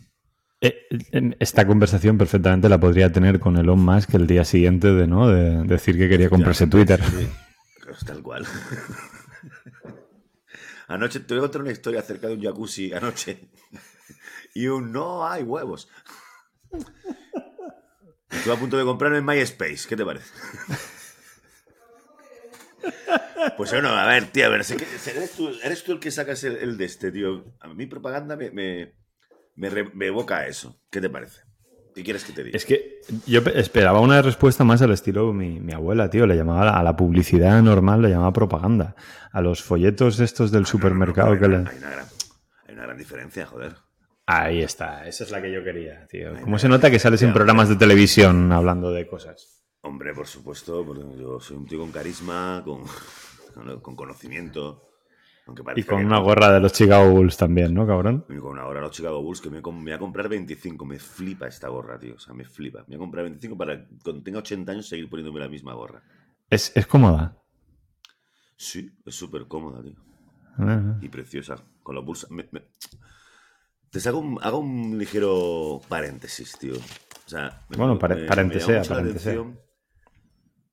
Eh, 0.60 0.86
eh, 0.92 1.36
Esta 1.40 1.66
conversación 1.66 2.18
perfectamente 2.18 2.68
la 2.70 2.80
podría 2.80 3.12
tener 3.12 3.40
con 3.40 3.58
Elon 3.58 3.80
Musk 3.80 4.14
el 4.16 4.28
día 4.28 4.44
siguiente 4.44 4.92
de 4.92 5.08
no 5.08 5.30
de 5.30 5.64
decir 5.64 5.98
que 5.98 6.10
quería 6.10 6.30
comprarse 6.30 6.68
Twitter. 6.68 7.02
Sí, 7.04 7.28
pues 7.86 8.00
tal 8.06 8.22
cual. 8.22 8.46
Anoche 10.88 11.22
te 11.22 11.34
voy 11.34 11.40
a 11.40 11.44
contar 11.44 11.62
una 11.62 11.72
historia 11.72 12.02
acerca 12.02 12.28
de 12.28 12.36
un 12.36 12.44
jacuzzi 12.44 12.92
anoche. 12.94 13.50
Y 14.54 14.68
un 14.68 14.92
no 14.92 15.26
hay 15.26 15.44
huevos. 15.44 15.88
Estuve 18.30 18.54
a 18.54 18.58
punto 18.58 18.78
de 18.78 18.84
comprarme 18.84 19.20
en 19.20 19.26
MySpace. 19.26 19.88
¿Qué 19.88 19.96
te 19.96 20.04
parece? 20.06 20.30
Pues 23.58 23.72
yo 23.72 23.82
no, 23.82 23.90
a 23.90 24.06
ver, 24.08 24.26
tío, 24.28 24.46
a 24.46 24.50
ver, 24.50 24.62
eres, 24.62 25.32
tú, 25.36 25.50
eres 25.64 25.84
tú 25.84 25.92
el 25.94 26.00
que 26.00 26.12
sacas 26.12 26.44
el, 26.44 26.58
el 26.58 26.78
de 26.78 26.86
este, 26.86 27.12
tío. 27.12 27.44
A 27.60 27.68
mí 27.68 27.86
propaganda 27.86 28.36
me, 28.36 28.52
me, 28.52 28.94
me, 29.56 29.70
re- 29.70 29.90
me 29.94 30.08
evoca 30.08 30.38
a 30.40 30.48
eso. 30.48 30.80
¿Qué 30.90 31.02
te 31.02 31.10
parece? 31.10 31.42
¿Qué 31.96 32.04
quieres 32.04 32.24
que 32.24 32.32
te 32.34 32.44
diga? 32.44 32.56
Es 32.56 32.66
que 32.66 33.02
yo 33.26 33.44
pe- 33.44 33.60
esperaba 33.60 34.00
una 34.00 34.22
respuesta 34.22 34.64
más 34.64 34.82
al 34.82 34.92
estilo 34.92 35.34
mi, 35.34 35.60
mi 35.60 35.74
abuela, 35.74 36.10
tío. 36.10 36.26
Le 36.26 36.36
llamaba 36.36 36.78
a 36.80 36.84
la 36.84 36.96
publicidad 36.96 37.62
normal, 37.62 38.02
le 38.02 38.10
llamaba 38.10 38.32
propaganda. 38.32 38.96
A 39.32 39.42
los 39.42 39.62
folletos 39.62 40.20
estos 40.20 40.52
del 40.52 40.66
supermercado 40.66 41.34
hay, 41.34 41.40
que 41.40 41.46
una, 41.46 41.58
le... 41.64 41.70
hay, 41.70 41.78
una 41.78 41.90
gran, 41.90 42.06
hay 42.68 42.74
una 42.76 42.84
gran 42.84 42.98
diferencia, 42.98 43.46
joder. 43.46 43.74
Ahí 44.28 44.62
está, 44.62 45.06
esa 45.08 45.24
es 45.26 45.32
la 45.32 45.42
que 45.42 45.52
yo 45.52 45.64
quería, 45.64 46.08
tío. 46.08 46.34
¿Cómo 46.42 46.58
se 46.60 46.70
nota 46.70 46.90
que 46.90 47.00
sales 47.00 47.22
en 47.24 47.34
programas 47.34 47.68
de 47.68 47.76
televisión 47.76 48.52
hablando 48.54 48.92
de 48.92 49.06
cosas? 49.08 49.61
Hombre, 49.82 50.14
por 50.14 50.28
supuesto, 50.28 50.86
porque 50.86 51.02
yo 51.18 51.40
soy 51.40 51.58
un 51.58 51.66
tío 51.66 51.80
con 51.80 51.92
carisma, 51.92 52.62
con, 52.64 52.84
con, 53.54 53.80
con 53.82 53.96
conocimiento. 53.96 54.88
Aunque 55.48 55.64
Y 55.76 55.84
con 55.84 56.06
una 56.06 56.18
no. 56.18 56.24
gorra 56.24 56.52
de 56.54 56.60
los 56.60 56.72
Chicago 56.72 57.10
Bulls 57.12 57.36
también, 57.36 57.74
¿no, 57.74 57.86
cabrón? 57.88 58.26
Y 58.30 58.38
con 58.38 58.60
ahora 58.60 58.80
los 58.80 58.92
Chicago 58.92 59.22
Bulls 59.24 59.42
que 59.42 59.50
me, 59.50 59.60
voy 59.60 59.92
a 59.92 59.98
comprar 59.98 60.30
25. 60.30 60.86
Me 60.86 61.00
flipa 61.00 61.48
esta 61.48 61.68
gorra, 61.68 61.98
tío. 61.98 62.16
O 62.16 62.20
sea, 62.20 62.34
me 62.36 62.46
flipa. 62.46 62.82
Me 62.82 62.90
voy 62.90 62.96
a 62.96 63.00
comprar 63.00 63.24
25 63.26 63.58
para 63.58 63.88
cuando 64.04 64.22
tenga 64.24 64.38
80 64.40 64.72
años 64.72 64.88
seguir 64.88 65.10
poniéndome 65.10 65.40
la 65.40 65.50
misma 65.50 65.74
gorra. 65.74 66.04
Es, 66.50 66.72
es 66.76 66.86
cómoda. 66.86 67.36
Sí, 68.56 68.92
es 69.04 69.16
súper 69.16 69.48
cómoda, 69.48 69.82
tío. 69.82 69.96
Ah, 70.60 70.98
Y 71.02 71.10
preciosa. 71.10 71.56
Con 71.82 71.96
los 71.96 72.06
Bulls. 72.06 72.30
me- 72.30 72.48
me- 72.52 72.68
Te 73.90 74.00
saco 74.00 74.20
un, 74.20 74.38
hago 74.44 74.60
un 74.60 74.96
ligero 75.00 75.82
paréntesis, 75.90 76.56
tío. 76.60 76.76
O 76.76 77.30
sea, 77.30 77.66
me- 77.70 77.78
Bueno, 77.78 77.98
pare- 77.98 78.16
me- 78.16 78.22
me 78.22 78.28
parentesea, 78.28 78.68
llama 78.68 78.80
mucho 78.80 78.94
la 78.94 79.00
parentesea. 79.00 79.34
atención 79.34 79.60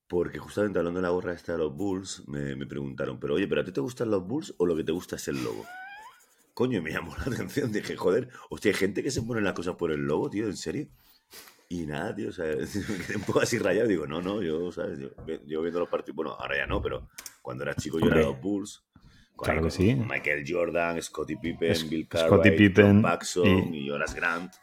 Porque 0.09 0.39
justamente 0.39 0.79
hablando 0.79 0.99
de 0.99 1.03
la 1.03 1.11
gorra 1.11 1.33
esta 1.33 1.51
de 1.53 1.59
los 1.59 1.73
Bulls, 1.75 2.23
me, 2.27 2.55
me 2.55 2.65
preguntaron, 2.65 3.19
pero 3.19 3.35
oye, 3.35 3.47
¿pero 3.47 3.61
a 3.61 3.63
ti 3.63 3.71
te 3.71 3.79
gustan 3.79 4.09
los 4.09 4.25
Bulls 4.27 4.55
o 4.57 4.65
lo 4.65 4.75
que 4.75 4.83
te 4.83 4.91
gusta 4.91 5.15
es 5.17 5.27
el 5.27 5.41
logo? 5.43 5.63
Coño, 6.55 6.81
me 6.81 6.91
llamó 6.91 7.15
la 7.17 7.23
atención. 7.33 7.71
Dije, 7.71 7.95
joder, 7.95 8.27
hostia, 8.49 8.71
hay 8.71 8.77
gente 8.77 9.03
que 9.03 9.11
se 9.11 9.21
pone 9.21 9.39
las 9.41 9.53
cosas 9.53 9.75
por 9.75 9.91
el 9.91 10.01
logo, 10.01 10.29
tío, 10.29 10.45
¿en 10.47 10.57
serio? 10.57 10.87
Y 11.69 11.85
nada, 11.85 12.15
tío, 12.15 12.29
o 12.29 12.31
sea, 12.31 12.45
me 12.45 12.65
quedé 13.05 13.15
un 13.17 13.21
poco 13.23 13.39
así 13.41 13.59
rayado. 13.59 13.87
Digo, 13.87 14.07
no, 14.07 14.19
no, 14.19 14.41
yo, 14.41 14.71
¿sabes? 14.71 14.97
Yo, 14.99 15.09
yo 15.45 15.61
viendo 15.61 15.79
los 15.79 15.89
partidos, 15.89 16.15
bueno, 16.15 16.31
ahora 16.33 16.57
ya 16.57 16.65
no, 16.65 16.81
pero 16.81 17.07
cuando 17.43 17.63
era 17.63 17.75
chico 17.75 17.99
yo 17.99 18.07
era 18.07 18.15
Hombre. 18.15 18.31
los 18.31 18.41
Bulls. 18.41 18.83
Claro 19.37 19.61
que 19.61 19.71
sí. 19.71 19.93
Michael 19.95 20.43
Jordan, 20.45 21.01
Scottie 21.01 21.37
Pippen, 21.37 21.71
Es- 21.71 21.87
Bill 21.87 22.07
Cartwright, 22.09 22.57
Pippen 22.57 23.01
Paxson 23.03 23.45
y- 23.73 23.85
y, 23.85 23.89
Horace 23.91 24.15
Grant. 24.15 24.53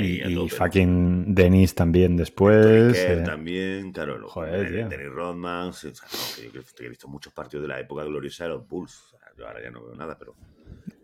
Y, 0.00 0.22
Ahí 0.22 0.32
y 0.32 0.34
tope. 0.34 0.48
fucking 0.56 1.34
Dennis 1.34 1.74
también 1.74 2.16
después. 2.16 2.96
Eh, 2.98 3.22
también, 3.24 3.92
claro, 3.92 4.26
Joder. 4.28 4.88
Dennis 4.88 5.08
Rodman, 5.12 5.72
sí, 5.72 5.88
o 5.88 5.94
sea, 5.94 6.08
no, 6.10 6.18
que 6.36 6.50
yo 6.50 6.62
que- 6.74 6.86
he 6.86 6.88
visto 6.88 7.06
muchos 7.06 7.32
partidos 7.32 7.62
de 7.62 7.68
la 7.68 7.78
época 7.80 8.02
gloriosa 8.04 8.44
de 8.44 8.50
los 8.50 8.66
Bulls. 8.66 8.98
O 9.04 9.08
sea, 9.10 9.20
yo 9.36 9.46
ahora 9.46 9.62
ya 9.62 9.70
no 9.70 9.84
veo 9.84 9.94
nada, 9.94 10.16
pero 10.18 10.34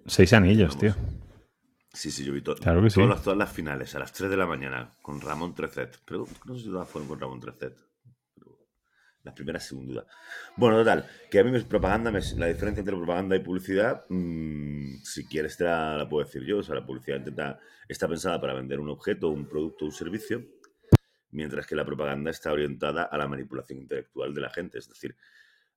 seis 0.06 0.32
anillos, 0.32 0.76
Vamos. 0.76 0.80
tío. 0.80 0.94
sí, 1.92 2.10
sí, 2.10 2.24
yo 2.24 2.32
vi 2.32 2.40
to- 2.40 2.54
Claro 2.56 2.82
que 2.82 2.90
sí. 2.90 2.94
todas, 2.96 3.10
las, 3.10 3.22
todas 3.22 3.38
las 3.38 3.52
finales 3.52 3.94
a 3.94 3.98
las 3.98 4.12
3 4.12 4.30
de 4.30 4.36
la 4.36 4.46
mañana 4.46 4.96
con 5.02 5.20
Ramón 5.20 5.54
Trecet. 5.54 5.98
Creo 6.04 6.26
no 6.46 6.54
sé 6.54 6.62
si 6.64 6.66
todas 6.70 6.88
fueron 6.88 7.06
con 7.08 7.20
Ramón 7.20 7.38
Trecet. 7.40 7.76
Las 9.22 9.34
primeras, 9.34 9.66
sin 9.66 9.86
duda. 9.86 10.06
Bueno, 10.56 10.78
total, 10.78 11.06
que 11.30 11.38
a 11.38 11.44
mí 11.44 11.50
me 11.50 11.60
propaganda, 11.60 12.10
la 12.10 12.46
diferencia 12.46 12.80
entre 12.80 12.96
propaganda 12.96 13.36
y 13.36 13.40
publicidad, 13.40 14.06
mm, 14.08 15.02
si 15.02 15.26
quieres 15.26 15.58
te 15.58 15.64
la, 15.64 16.06
puedo 16.08 16.24
decir 16.24 16.42
yo. 16.44 16.58
O 16.58 16.62
sea, 16.62 16.74
la 16.74 16.86
publicidad 16.86 17.18
intenta, 17.18 17.60
está 17.86 18.08
pensada 18.08 18.40
para 18.40 18.54
vender 18.54 18.80
un 18.80 18.88
objeto, 18.88 19.28
un 19.28 19.46
producto, 19.46 19.84
un 19.84 19.92
servicio, 19.92 20.42
mientras 21.32 21.66
que 21.66 21.76
la 21.76 21.84
propaganda 21.84 22.30
está 22.30 22.52
orientada 22.52 23.04
a 23.04 23.18
la 23.18 23.28
manipulación 23.28 23.80
intelectual 23.80 24.32
de 24.32 24.40
la 24.40 24.50
gente, 24.50 24.78
es 24.78 24.88
decir, 24.88 25.14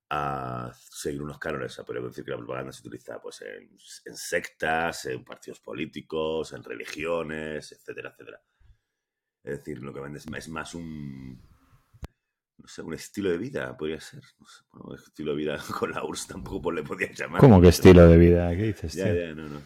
a 0.10 0.72
seguir 0.76 1.22
unos 1.22 1.38
cánones. 1.38 1.74
Se 1.74 1.84
podría 1.84 2.04
decir 2.04 2.24
que 2.24 2.32
la 2.32 2.38
propaganda 2.38 2.72
se 2.72 2.88
utiliza 2.88 3.20
pues, 3.22 3.42
en, 3.42 3.70
en 4.06 4.16
sectas, 4.16 5.06
en 5.06 5.26
partidos 5.26 5.60
políticos, 5.60 6.54
en 6.54 6.64
religiones, 6.64 7.74
etcétera, 7.74 8.12
etcétera. 8.12 8.42
Es 9.44 9.58
decir, 9.58 9.84
lo 9.84 9.94
que 9.94 10.00
vende 10.00 10.20
es 10.20 10.48
más 10.48 10.74
un, 10.74 11.42
no 12.64 12.70
sé, 12.70 12.82
un 12.82 12.94
estilo 12.94 13.30
de 13.30 13.38
vida, 13.38 13.76
podría 13.78 14.00
ser. 14.00 14.22
No 14.40 14.48
sé, 14.48 14.64
bueno, 14.72 14.96
estilo 14.96 15.32
de 15.32 15.38
vida 15.38 15.58
con 15.80 15.92
la 15.92 16.04
URSS 16.06 16.28
tampoco 16.28 16.72
le 16.72 16.82
podía 16.84 17.12
llamar. 17.12 17.40
¿Cómo 17.42 17.60
que 17.62 17.68
estilo 17.68 18.08
de 18.08 18.18
vida? 18.18 18.50
¿Qué 18.56 18.64
dices, 18.64 18.94
Ya, 18.94 19.06
tío? 19.06 19.16
ya, 19.16 19.36
no, 19.36 19.48
no. 19.50 19.60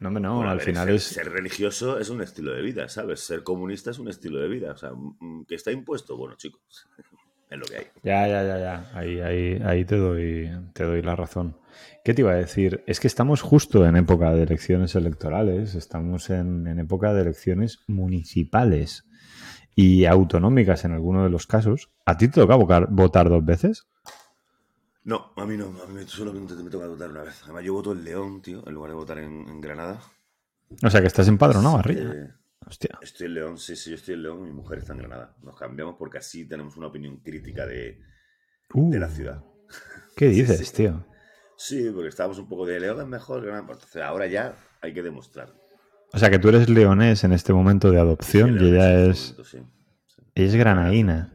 No, 0.00 0.10
Bueno, 0.12 0.48
al 0.48 0.58
ver, 0.58 0.66
final 0.66 0.86
ser, 0.86 0.94
es... 0.94 1.02
ser 1.02 1.28
religioso 1.32 1.98
es 1.98 2.08
un 2.08 2.22
estilo 2.22 2.52
de 2.52 2.62
vida, 2.62 2.88
¿sabes? 2.88 3.18
Ser 3.18 3.42
comunista 3.42 3.90
es 3.90 3.98
un 3.98 4.08
estilo 4.08 4.38
de 4.38 4.46
vida. 4.46 4.70
O 4.70 4.76
sea, 4.76 4.92
mm, 4.92 5.46
que 5.46 5.56
está 5.56 5.72
impuesto, 5.72 6.16
bueno, 6.16 6.36
chicos, 6.36 6.62
es 7.50 7.58
lo 7.58 7.66
que 7.66 7.76
hay. 7.78 7.86
Ya, 8.04 8.28
ya, 8.28 8.44
ya, 8.44 8.58
ya. 8.60 8.90
Ahí, 8.96 9.18
ahí, 9.18 9.60
ahí 9.64 9.84
te 9.84 9.96
doy, 9.96 10.48
te 10.72 10.84
doy 10.84 11.02
la 11.02 11.16
razón. 11.16 11.56
¿Qué 12.04 12.14
te 12.14 12.22
iba 12.22 12.30
a 12.30 12.36
decir? 12.36 12.84
Es 12.86 13.00
que 13.00 13.08
estamos 13.08 13.42
justo 13.42 13.84
en 13.84 13.96
época 13.96 14.32
de 14.32 14.44
elecciones 14.44 14.94
electorales, 14.94 15.74
estamos 15.74 16.30
en, 16.30 16.68
en 16.68 16.78
época 16.78 17.12
de 17.12 17.22
elecciones 17.22 17.80
municipales 17.88 19.07
y 19.80 20.06
autonómicas 20.06 20.84
en 20.84 20.90
alguno 20.90 21.22
de 21.22 21.30
los 21.30 21.46
casos. 21.46 21.88
¿A 22.04 22.16
ti 22.16 22.26
te 22.26 22.40
toca 22.40 22.56
votar 22.56 23.28
dos 23.28 23.44
veces? 23.44 23.86
No, 25.04 25.32
a 25.36 25.46
mí 25.46 25.56
no, 25.56 25.66
a 25.66 25.86
mí 25.86 26.02
solo 26.04 26.32
me, 26.32 26.40
toca 26.68 26.88
votar 26.88 27.08
una 27.10 27.22
vez. 27.22 27.40
Además, 27.44 27.62
yo 27.62 27.74
voto 27.74 27.92
en 27.92 28.02
León, 28.02 28.42
tío, 28.42 28.66
en 28.66 28.74
lugar 28.74 28.90
de 28.90 28.96
votar 28.96 29.18
en, 29.18 29.46
en 29.48 29.60
Granada. 29.60 30.00
O 30.82 30.90
sea, 30.90 31.00
que 31.00 31.06
estás 31.06 31.28
empadronado, 31.28 31.76
arriba. 31.76 32.12
Eh, 32.12 32.28
Hostia. 32.66 32.98
estoy 33.00 33.28
en 33.28 33.34
León, 33.34 33.58
sí, 33.58 33.76
sí, 33.76 33.90
yo 33.90 33.96
estoy 33.96 34.14
en 34.14 34.24
León 34.24 34.40
y 34.40 34.42
mi 34.46 34.52
mujer 34.52 34.78
está 34.78 34.94
en 34.94 34.98
Granada. 34.98 35.36
Nos 35.42 35.56
cambiamos 35.56 35.94
porque 35.96 36.18
así 36.18 36.44
tenemos 36.48 36.76
una 36.76 36.88
opinión 36.88 37.18
crítica 37.18 37.64
de, 37.64 38.00
Uh, 38.74 38.90
de 38.90 38.98
la 38.98 39.08
ciudad. 39.08 39.44
¿Qué 40.16 40.26
dices, 40.26 40.58
Sí, 40.58 40.74
tío? 40.74 41.06
Sí, 41.56 41.88
porque 41.94 42.08
estábamos 42.08 42.40
un 42.40 42.48
poco 42.48 42.66
de 42.66 42.80
León 42.80 43.00
es 43.00 43.06
mejor, 43.06 43.42
Granada. 43.42 43.74
Entonces 43.74 44.02
ahora 44.02 44.26
ya 44.26 44.56
hay 44.80 44.92
que 44.92 45.04
demostrar. 45.04 45.54
O 46.12 46.18
sea, 46.18 46.30
que 46.30 46.38
tú 46.38 46.48
eres 46.48 46.68
leonés 46.68 47.24
en 47.24 47.32
este 47.32 47.52
momento 47.52 47.90
de 47.90 47.98
adopción 48.00 48.58
Sí, 48.58 48.64
y 48.64 48.68
ella 48.68 49.02
es, 49.04 49.18
este 49.18 49.32
momento, 49.32 49.44
sí. 49.44 49.58
Sí. 50.06 50.22
ella 50.34 50.46
es 50.48 50.54
granaína. 50.54 51.32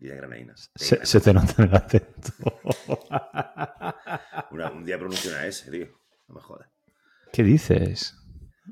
Ella 0.00 0.12
es 0.14 0.16
granadina. 0.18 0.54
Se, 0.74 1.04
se 1.04 1.20
te 1.20 1.32
nota 1.34 1.54
en 1.62 1.68
el 1.68 1.74
acento. 1.76 2.32
Una- 4.50 4.70
un 4.70 4.84
día 4.84 4.98
pronuncio 4.98 5.30
una 5.30 5.46
S, 5.46 5.70
tío. 5.70 5.86
No 6.28 6.34
me 6.36 6.40
jodas. 6.40 6.68
¿Qué 7.32 7.42
dices? 7.42 8.14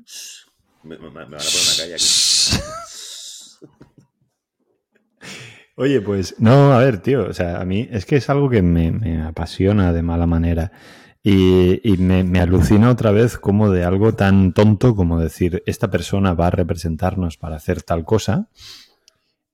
Shh. 0.05 0.45
Me, 0.83 0.97
me- 0.97 1.09
me 1.09 1.13
van 1.13 1.23
a 1.25 1.37
poner 1.37 1.41
una 1.41 1.77
calle 1.77 1.93
aquí. 1.95 2.05
Oye, 5.77 5.99
pues 6.01 6.35
no, 6.39 6.71
a 6.71 6.79
ver, 6.79 6.99
tío, 6.99 7.25
o 7.27 7.33
sea, 7.33 7.59
a 7.59 7.65
mí 7.65 7.87
es 7.91 8.05
que 8.05 8.15
es 8.15 8.29
algo 8.29 8.49
que 8.49 8.61
me, 8.61 8.91
me 8.93 9.21
apasiona 9.23 9.91
de 9.91 10.01
mala 10.03 10.25
manera 10.25 10.71
y, 11.27 11.97
me, 11.97 12.23
me 12.23 12.39
alucina 12.39 12.91
otra 12.91 13.09
vez 13.11 13.39
como 13.39 13.71
de 13.71 13.83
algo 13.83 14.13
tan 14.13 14.53
tonto 14.53 14.95
como 14.95 15.19
decir, 15.19 15.63
esta 15.65 15.89
persona 15.89 16.35
va 16.35 16.47
a 16.47 16.51
representarnos 16.51 17.37
para 17.37 17.55
hacer 17.55 17.81
tal 17.81 18.05
cosa 18.05 18.47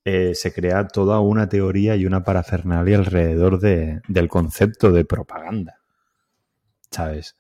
eh, 0.03 0.33
se 0.33 0.51
crea 0.51 0.87
toda 0.87 1.19
una 1.19 1.47
teoría 1.47 1.95
y 1.95 2.05
una 2.07 2.23
parafernalia 2.23 2.97
alrededor 2.97 3.59
de- 3.59 4.01
del 4.07 4.27
concepto 4.29 4.91
de 4.91 5.05
propaganda. 5.05 5.79
¿Sabes? 6.89 7.37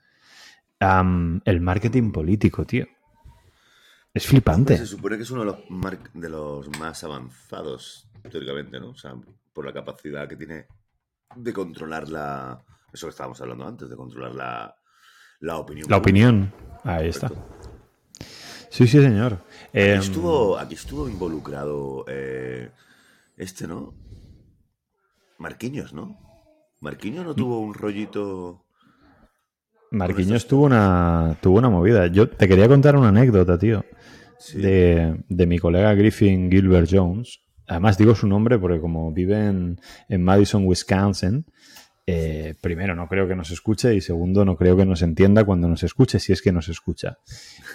El 0.79 1.59
marketing 1.61 2.11
político, 2.11 2.63
tío. 2.65 2.85
Es 4.13 4.27
flipante. 4.27 4.77
Se 4.77 4.85
supone 4.85 5.17
que 5.17 5.23
es 5.23 5.31
uno 5.31 5.41
de 5.41 5.45
los, 5.47 5.57
de 6.13 6.29
los 6.29 6.79
más 6.79 7.03
avanzados, 7.03 8.07
teóricamente, 8.29 8.79
¿no? 8.79 8.89
O 8.91 8.95
sea, 8.95 9.15
por 9.53 9.65
la 9.65 9.73
capacidad 9.73 10.27
que 10.27 10.35
tiene 10.35 10.67
de 11.35 11.53
controlar 11.53 12.09
la... 12.09 12.63
Eso 12.93 13.07
que 13.07 13.11
estábamos 13.11 13.39
hablando 13.41 13.65
antes, 13.67 13.89
de 13.89 13.95
controlar 13.95 14.33
la, 14.35 14.75
la 15.39 15.57
opinión. 15.57 15.87
La 15.89 15.97
pública. 15.97 16.27
opinión. 16.27 16.53
Ahí 16.83 17.07
está. 17.09 17.31
Sí, 18.69 18.87
sí, 18.87 19.01
señor. 19.01 19.33
Aquí 19.33 19.69
Em, 19.73 19.99
estuvo, 19.99 20.57
aquí 20.57 20.75
estuvo 20.75 21.07
involucrado 21.09 22.05
eh, 22.07 22.71
este, 23.37 23.67
¿no? 23.67 23.93
Marquinhos, 25.37 25.93
¿no? 25.93 26.17
Marquinhos 26.79 27.25
no 27.25 27.35
tuvo 27.35 27.59
un 27.59 27.73
rollito... 27.73 28.65
Marquinhos 29.91 30.47
tuvo 30.47 30.65
una, 30.65 31.35
tuvo 31.41 31.57
una 31.57 31.69
movida. 31.69 32.07
Yo 32.07 32.29
te 32.29 32.47
quería 32.47 32.67
contar 32.69 32.95
una 32.95 33.09
anécdota, 33.09 33.57
tío, 33.57 33.83
Sí. 34.37 34.59
de, 34.59 35.23
de 35.27 35.45
mi 35.45 35.59
colega 35.59 35.93
Griffin 35.93 36.49
Gilbert 36.49 36.87
Jones. 36.89 37.41
Además 37.67 37.97
digo 37.97 38.15
su 38.15 38.25
nombre 38.27 38.57
porque 38.57 38.79
como 38.81 39.11
vive 39.11 39.47
en, 39.47 39.79
en 40.09 40.23
Madison, 40.23 40.65
Wisconsin, 40.65 41.45
eh, 42.11 42.55
primero 42.59 42.95
no 42.95 43.07
creo 43.07 43.27
que 43.27 43.35
nos 43.35 43.51
escuche 43.51 43.95
y 43.95 44.01
segundo 44.01 44.45
no 44.45 44.55
creo 44.55 44.75
que 44.75 44.85
nos 44.85 45.01
entienda 45.01 45.43
cuando 45.43 45.67
nos 45.67 45.83
escuche, 45.83 46.19
si 46.19 46.33
es 46.33 46.41
que 46.41 46.51
nos 46.51 46.69
escucha. 46.69 47.17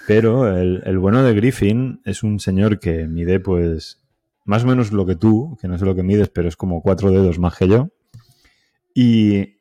Pero 0.07 0.49
el, 0.57 0.83
el 0.85 0.99
bueno 0.99 1.23
de 1.23 1.35
Griffin 1.35 2.01
es 2.05 2.23
un 2.23 2.39
señor 2.41 2.79
que 2.79 3.07
mide 3.07 3.41
pues 3.41 4.03
más 4.45 4.65
o 4.65 4.67
menos 4.69 4.93
lo 4.93 5.05
que 5.05 5.17
tú, 5.17 5.59
que 5.61 5.69
no 5.69 5.77
sé 5.77 5.85
lo 5.85 5.95
que 5.95 6.03
mides, 6.03 6.29
pero 6.29 6.49
es 6.49 6.57
como 6.57 6.81
cuatro 6.81 7.11
dedos 7.11 7.39
más 7.39 7.57
que 7.57 7.69
yo. 7.69 7.91
Y 8.95 9.59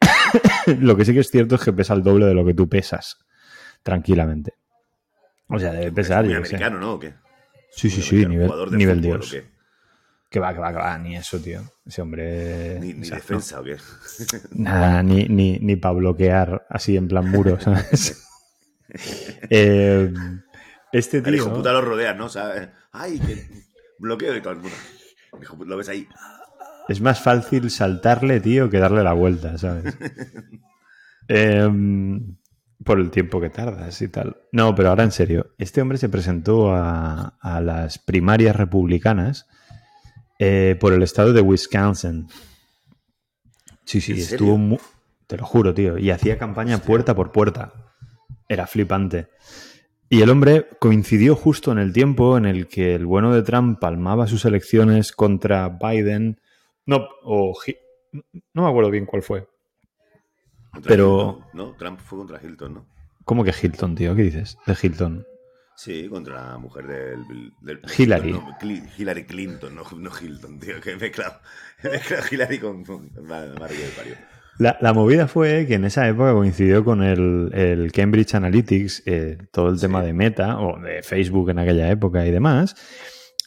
lo 0.80 0.96
que 0.96 1.06
sí 1.06 1.14
que 1.14 1.20
es 1.20 1.30
cierto 1.30 1.56
es 1.56 1.62
que 1.62 1.74
pesa 1.74 1.94
el 1.94 2.04
doble 2.04 2.26
de 2.26 2.34
lo 2.34 2.46
que 2.46 2.54
tú 2.54 2.70
pesas, 2.70 3.18
tranquilamente. 3.84 4.54
O 5.48 5.60
sea, 5.60 5.74
debe 5.74 5.92
pesar, 5.92 6.24
muy 6.26 6.34
sé. 6.34 6.38
americano, 6.38 6.80
¿no? 6.80 6.94
¿O 6.94 7.00
qué? 7.00 7.14
Sí, 7.72 7.90
sí, 7.90 7.98
Muy 7.98 8.04
sí, 8.04 8.16
nivel, 8.28 8.52
de 8.72 8.78
nivel 8.78 9.02
fútbol, 9.02 9.20
Dios. 9.20 9.28
¿o 9.28 9.32
qué? 9.32 9.55
Que 10.36 10.42
va, 10.42 10.54
que 10.54 10.60
va, 10.60 10.70
que 10.74 10.80
va, 10.80 10.98
ni 10.98 11.16
eso, 11.16 11.40
tío. 11.40 11.62
Ese 11.86 12.02
hombre. 12.02 12.78
Ni, 12.82 12.94
ni 12.94 13.04
o 13.04 13.06
sea, 13.06 13.16
defensa, 13.16 13.62
¿o 13.62 13.64
qué? 13.64 13.78
no, 14.52 14.64
nada, 14.70 15.02
ni, 15.02 15.30
ni, 15.30 15.60
ni 15.60 15.78
para 15.78 15.94
bloquear 15.94 16.68
así 16.70 16.98
en 16.98 17.08
plan 17.08 17.32
muro, 17.32 17.58
¿sabes? 17.62 18.22
Eh, 19.50 20.14
este 20.92 21.20
El 21.20 21.36
hijo 21.36 21.46
tío. 21.46 21.54
puta 21.56 21.72
lo 21.72 21.80
rodea, 21.80 22.16
¿no? 22.16 22.26
O 22.26 22.30
sea, 22.30 22.74
¡ay! 22.92 23.18
Que 23.18 23.48
bloqueo 23.98 24.34
de 24.34 24.42
todo 24.42 24.52
el 24.52 24.60
mundo. 24.60 24.76
El 25.38 25.42
hijo 25.42 25.56
puta, 25.56 25.70
Lo 25.70 25.78
ves 25.78 25.88
ahí. 25.88 26.06
Es 26.90 27.00
más 27.00 27.22
fácil 27.22 27.72
saltarle, 27.72 28.42
tío, 28.42 28.70
que 28.70 28.80
darle 28.80 29.04
la 29.04 29.14
vuelta, 29.14 29.58
¿sabes? 29.58 29.98
Em, 31.30 32.36
por 32.84 33.00
el 33.00 33.10
tiempo 33.10 33.40
que 33.40 33.50
tardas 33.50 34.02
y 34.02 34.10
tal. 34.10 34.36
No, 34.52 34.76
pero 34.76 34.90
ahora 34.90 35.06
en 35.06 35.14
serio. 35.14 35.56
Este 35.58 35.82
hombre 35.82 35.98
se 35.98 36.10
presentó 36.10 36.76
a, 36.76 37.38
a 37.40 37.62
las 37.62 38.00
primarias 38.00 38.54
republicanas 38.58 39.48
eh, 40.40 40.76
por 40.80 40.94
el 40.94 41.04
estado 41.04 41.34
de 41.34 41.42
Wisconsin. 41.42 42.28
Sí, 43.84 44.02
sí, 44.02 44.14
¿En 44.14 44.18
estuvo 44.20 44.38
serio? 44.38 44.58
mu- 44.58 44.78
Te 45.28 45.38
lo 45.38 45.46
juro, 45.46 45.74
tío. 45.74 45.98
Y 45.98 46.12
hacía 46.12 46.38
campaña 46.38 46.76
Hostia. 46.76 46.88
puerta 46.88 47.16
por 47.16 47.32
puerta. 47.32 47.74
Era 48.48 48.68
flipante. 48.68 49.28
Y 50.10 50.22
el 50.22 50.30
hombre 50.30 50.68
coincidió 50.80 51.36
justo 51.36 51.72
en 51.72 51.80
el 51.80 51.92
tiempo 51.94 52.38
en 52.38 52.46
el 52.46 52.68
que 52.68 52.94
el 52.96 53.06
bueno 53.08 53.34
de 53.34 53.42
Trump 53.42 53.80
palmaba 53.80 54.28
sus 54.28 54.46
elecciones 54.46 55.12
contra 55.12 55.68
Biden. 55.70 56.40
No, 56.86 57.08
o 57.24 57.58
no 58.54 58.62
me 58.64 58.70
acuerdo 58.70 58.92
bien 58.92 59.06
cuál 59.08 59.24
fue. 59.24 59.48
Contra 60.72 60.90
Pero- 60.90 61.40
Hilton, 61.40 61.46
¿no? 61.54 61.72
Trump 61.76 62.00
fue 62.00 62.20
contra 62.20 62.40
Hilton, 62.44 62.74
¿no? 62.76 62.86
¿Cómo 63.24 63.44
que 63.44 63.52
Hilton, 63.60 63.96
tío? 63.96 64.16
¿Qué 64.16 64.22
dices? 64.22 64.58
De 64.68 64.78
Hilton. 64.80 65.26
Sí, 65.78 66.08
contra 66.08 66.52
la 66.52 66.58
mujer 66.58 66.88
del... 66.88 67.52
del- 67.62 67.82
Hillary. 67.98 68.32
no, 68.32 68.58
Hillary 68.98 69.26
Clinton, 69.26 69.76
no, 69.76 69.84
no 69.98 70.10
Hilton, 70.20 70.60
tío. 70.60 70.80
Que 70.82 70.92
he 70.92 70.96
mezclado, 70.98 71.40
he 71.84 71.90
mezclado 71.90 72.24
Hillary 72.32 72.60
con... 72.60 72.84
La, 74.58 74.78
la 74.80 74.94
movida 74.94 75.28
fue 75.28 75.66
que 75.68 75.74
en 75.74 75.84
esa 75.84 76.08
época 76.08 76.32
coincidió 76.32 76.86
con 76.86 77.04
el, 77.04 77.52
el 77.54 77.92
Cambridge 77.92 78.36
Analytics, 78.36 79.04
eh, 79.06 79.38
todo 79.52 79.68
el 79.70 79.80
tema 79.82 80.02
de 80.02 80.14
Meta 80.14 80.60
o 80.60 80.80
de 80.80 81.04
Facebook 81.04 81.50
en 81.50 81.60
aquella 81.60 81.90
época 81.92 82.26
y 82.26 82.32
demás. 82.32 82.74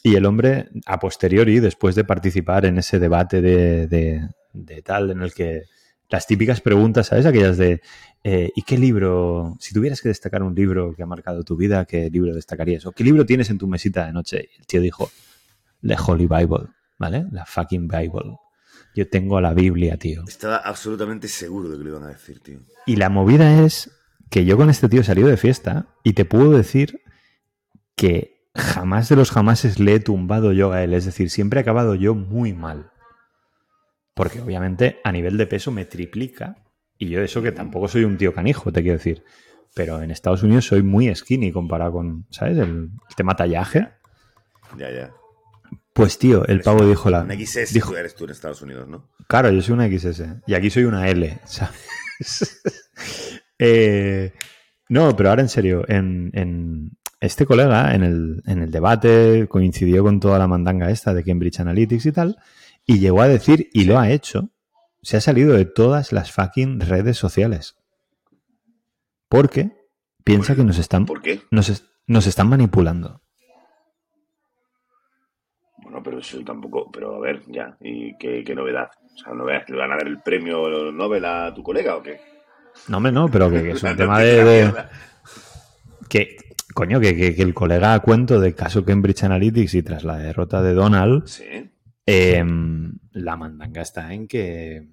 Y 0.03 0.15
el 0.17 0.27
hombre, 0.27 0.69
a 0.85 0.99
posteriori, 0.99 1.61
después 1.61 1.95
de 1.95 2.05
participar 2.05 2.67
en 2.67 2.77
ese 2.79 2.99
debate 2.99 3.41
de, 3.41 3.87
de- 3.87 4.29
de 4.53 4.83
tal, 4.83 5.11
en 5.11 5.23
el 5.23 5.33
que 5.33 5.63
las 6.09 6.27
típicas 6.27 6.61
preguntas, 6.61 7.09
¿sabes? 7.09 7.27
Aquellas 7.27 7.59
de, 7.59 7.83
eh, 8.25 8.51
¿y 8.55 8.63
qué 8.63 8.79
libro, 8.79 9.57
si 9.61 9.75
tuvieras 9.75 10.01
que 10.01 10.09
destacar 10.09 10.43
un 10.43 10.55
libro 10.55 10.95
que 10.95 11.03
ha 11.03 11.07
marcado 11.07 11.45
tu 11.45 11.57
vida, 11.57 11.85
qué 11.85 12.09
libro 12.11 12.35
destacarías? 12.35 12.87
¿O 12.87 12.93
qué 12.93 13.05
libro 13.05 13.27
tienes 13.27 13.51
en 13.51 13.59
tu 13.59 13.67
mesita 13.67 14.07
de 14.07 14.13
noche? 14.13 14.49
Y 14.55 14.61
el 14.61 14.67
tío 14.67 14.81
dijo, 14.81 15.11
The 15.87 15.97
Holy 16.07 16.27
Bible, 16.27 16.69
¿vale? 16.99 17.27
La 17.31 17.45
fucking 17.45 17.89
Bible. 17.89 18.39
Yo 18.95 19.09
tengo 19.09 19.41
la 19.41 19.53
Biblia, 19.53 19.97
tío. 19.97 20.25
Estaba 20.27 20.57
absolutamente 20.57 21.29
seguro 21.29 21.69
de 21.69 21.77
que 21.77 21.85
lo 21.85 21.91
iban 21.91 22.05
a 22.05 22.09
decir, 22.09 22.41
tío. 22.41 22.61
Y 22.87 22.97
la 22.97 23.11
movida 23.11 23.65
es 23.65 23.91
que 24.31 24.45
yo 24.45 24.57
con 24.57 24.71
este 24.71 24.89
tío 24.89 25.05
salí 25.05 25.23
de 25.23 25.37
fiesta 25.37 25.87
y 26.03 26.15
te 26.15 26.25
puedo 26.25 26.51
decir 26.51 27.03
que 27.95 28.51
jamás 28.55 29.09
de 29.09 29.17
los 29.17 29.31
jamases 29.31 29.79
le 29.79 29.95
he 29.95 30.01
tumbado 30.01 30.53
yo 30.53 30.73
a 30.73 30.83
él. 30.83 30.95
Es 30.95 31.05
decir, 31.05 31.31
siempre 31.31 31.61
he 31.61 31.63
acabado 31.63 31.95
yo 31.95 32.15
muy 32.15 32.55
mal. 32.55 32.91
Porque 34.19 34.41
obviamente 34.41 34.99
a 35.05 35.13
nivel 35.13 35.37
de 35.37 35.47
peso 35.47 35.71
me 35.71 35.85
triplica. 35.85 36.57
Y 36.99 37.09
yo 37.09 37.23
eso 37.23 37.41
que 37.41 37.53
tampoco 37.53 37.87
soy 37.87 38.03
un 38.03 38.19
tío 38.19 38.35
canijo, 38.35 38.73
te 38.73 38.83
quiero 38.83 38.99
decir. 38.99 39.23
Pero 39.77 40.03
en 40.03 40.11
Estados 40.11 40.43
Unidos 40.43 40.65
soy 40.65 40.83
muy 40.83 41.15
skinny 41.15 41.53
comparado 41.53 41.93
con, 41.93 42.27
¿sabes? 42.29 42.59
El, 42.59 42.91
el 43.09 43.15
tema 43.17 43.37
tallaje. 43.37 43.91
Ya, 44.77 44.91
ya. 44.91 45.13
Pues 45.93 46.19
tío, 46.19 46.45
el 46.49 46.63
pavo 46.63 46.85
dijo 46.85 47.11
la... 47.11 47.23
Una 47.23 47.37
XS 47.37 47.73
dijo, 47.73 47.97
eres 47.97 48.17
tú 48.17 48.25
en 48.25 48.31
Estados 48.31 48.61
Unidos, 48.61 48.89
¿no? 48.89 49.09
Claro, 49.29 49.53
yo 49.53 49.63
soy 49.63 49.75
una 49.75 49.87
XS. 49.87 50.23
Y 50.49 50.55
aquí 50.55 50.69
soy 50.69 50.83
una 50.83 51.09
L, 51.09 51.39
¿sabes? 51.45 52.61
Eh, 53.61 54.33
no, 54.89 55.15
pero 55.15 55.29
ahora 55.29 55.43
en 55.43 55.49
serio, 55.49 55.85
en, 55.87 56.33
en 56.35 56.99
este 57.21 57.47
colega, 57.47 57.95
en 57.95 58.03
el, 58.03 58.43
en 58.47 58.63
el 58.63 58.73
debate, 58.73 59.47
coincidió 59.49 60.03
con 60.03 60.19
toda 60.19 60.41
la 60.41 60.49
mandanga 60.49 60.91
esta 60.91 61.15
de 61.15 61.23
Cambridge 61.23 61.61
Analytics 61.61 62.07
y 62.07 62.13
tal, 62.13 62.37
y 62.89 62.99
llegó 62.99 63.21
a 63.23 63.29
decir, 63.29 63.69
y 63.73 63.85
lo 63.85 63.99
ha 64.01 64.11
hecho, 64.11 64.49
se 65.03 65.17
ha 65.17 65.21
salido 65.21 65.53
de 65.55 65.65
todas 65.67 66.11
las 66.13 66.33
fucking 66.33 66.81
redes 66.81 67.17
sociales. 67.19 67.77
Porque 69.29 69.71
piensa 70.25 70.57
que 70.57 70.65
nos 70.65 70.79
están, 70.79 71.05
¿Por 71.07 71.23
qué? 71.23 71.43
nos, 71.53 71.69
es- 71.69 71.85
nos 72.07 72.27
están 72.27 72.49
manipulando. 72.49 73.21
Bueno, 75.83 76.03
pero 76.03 76.19
eso 76.19 76.39
tampoco... 76.45 76.91
Pero 76.91 77.17
a 77.17 77.21
ver, 77.21 77.43
ya. 77.47 77.77
¿Y 77.81 78.17
qué, 78.19 78.43
qué 78.45 78.55
novedad? 78.55 78.89
O 79.15 79.19
sea, 79.19 79.33
¿novedad? 79.35 79.63
¿Le 79.69 79.77
van 79.77 79.93
a 79.93 79.97
dar 79.97 80.07
el 80.07 80.21
premio 80.21 80.91
Nobel 80.93 81.25
a 81.25 81.53
tu 81.55 81.63
colega 81.63 81.97
o 81.97 82.03
qué? 82.03 82.21
No, 82.89 82.97
hombre, 82.99 83.13
no, 83.13 83.29
pero 83.31 83.51
que, 83.51 83.63
que 83.63 83.71
es 83.73 83.83
un 83.83 83.91
No, 83.91 83.97
tema 83.97 84.19
de- 84.21 84.73
que, 86.09 86.37
coño, 86.75 87.01
que, 87.01 87.15
que- 87.17 87.35
que 87.35 87.43
el 87.43 87.55
colega 87.55 87.95
a 87.95 88.01
cuento 88.01 88.41
del 88.41 88.55
caso 88.55 88.85
Cambridge 88.85 89.25
Analytics 89.25 89.75
y 89.75 89.83
tras 89.83 90.05
la 90.05 90.17
derrota 90.19 90.63
de 90.63 90.73
Donald, 90.75 91.27
Sí. 91.27 91.71
Eh, 92.11 92.45
la 93.13 93.37
mandanga 93.37 93.83
está 93.83 94.13
en 94.15 94.27
que, 94.29 94.89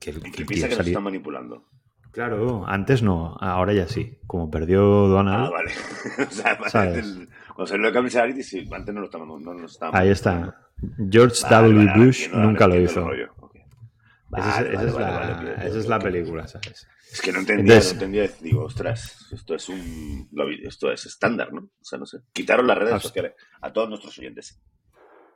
que 0.00 0.10
el, 0.10 0.18
¿Y 0.18 0.20
que 0.22 0.30
que 0.32 0.44
piensa 0.44 0.68
que 0.68 0.76
nos 0.76 0.86
están 0.86 1.02
manipulando? 1.04 1.66
Claro, 2.12 2.64
antes 2.66 3.02
no, 3.02 3.36
ahora 3.40 3.72
ya 3.72 3.86
sí. 3.86 4.18
Como 4.26 4.50
perdió 4.50 4.80
Donald, 5.06 5.46
Ah, 5.46 5.50
vale. 5.50 5.72
o 6.66 6.68
sea, 6.68 6.84
el- 6.92 7.28
cuando 7.54 7.66
salió 7.66 7.86
el 7.88 7.92
Cambridge 7.92 8.42
sí, 8.42 8.68
antes 8.72 8.92
no 8.94 9.00
lo 9.00 9.06
estaban... 9.06 9.28
No, 9.28 9.38
nos 9.54 9.72
estaban 9.72 9.94
ahí 10.00 10.08
está. 10.08 10.56
George 11.10 11.36
Vale, 11.48 11.68
W. 11.68 11.86
vale, 11.86 12.04
Bush 12.06 12.28
ahora 12.32 12.46
nunca 12.46 12.66
lo 12.66 12.80
hizo. 12.80 13.12
Esa 13.12 14.60
es- 14.62 14.80
esa 14.82 15.00
la- 15.00 15.54
esa 15.64 15.78
es 15.78 15.86
la 15.86 15.98
película, 15.98 16.48
¿sabes? 16.48 16.86
Es 17.12 17.20
que 17.20 17.32
no 17.32 17.40
entendía, 17.40 17.74
Entonces- 17.74 17.94
no 17.96 18.04
entendía. 18.04 18.30
Digo, 18.40 18.64
ostras, 18.64 19.28
esto 19.32 19.54
es 19.54 19.68
un. 19.68 20.28
Esto 20.64 20.90
es 20.92 21.06
estándar, 21.06 21.52
¿no? 21.52 21.60
O 21.60 21.84
sea, 21.84 21.98
no 21.98 22.06
sé. 22.06 22.18
Quitaron 22.32 22.66
las 22.68 22.78
redes 22.78 23.02
sociales. 23.02 23.34
A 23.60 23.72
todos 23.72 23.88
nuestros 23.88 24.16
oyentes. 24.18 24.60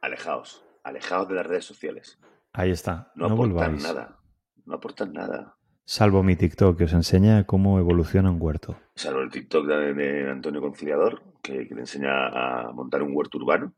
Alejaos. 0.00 0.63
Alejaos 0.84 1.28
de 1.28 1.34
las 1.34 1.46
redes 1.46 1.64
sociales. 1.64 2.18
Ahí 2.52 2.70
está. 2.70 3.10
No, 3.16 3.28
No, 3.28 3.34
aportan 3.34 3.52
volváis. 3.54 3.82
nada. 3.82 4.18
No 4.66 4.74
aportan 4.76 5.12
nada. 5.12 5.56
Salvo 5.86 6.22
mi 6.22 6.36
TikTok 6.36 6.78
que 6.78 6.84
os 6.84 6.92
enseña 6.92 7.44
cómo 7.44 7.78
evoluciona 7.78 8.30
un 8.30 8.40
huerto. 8.40 8.78
Salvo 8.94 9.20
el 9.20 9.30
TikTok 9.30 9.66
de, 9.66 9.92
de 9.92 10.30
Antonio 10.30 10.60
Conciliador, 10.60 11.22
que, 11.42 11.66
que 11.68 11.74
le 11.74 11.80
enseña 11.82 12.28
a 12.28 12.72
montar 12.72 13.02
un 13.02 13.10
huerto 13.14 13.36
urbano. 13.38 13.74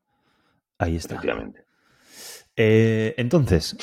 Ahí 0.78 0.96
está. 0.96 1.14
Efectivamente. 1.14 1.64
Eh, 2.54 3.14
entonces, 3.16 3.76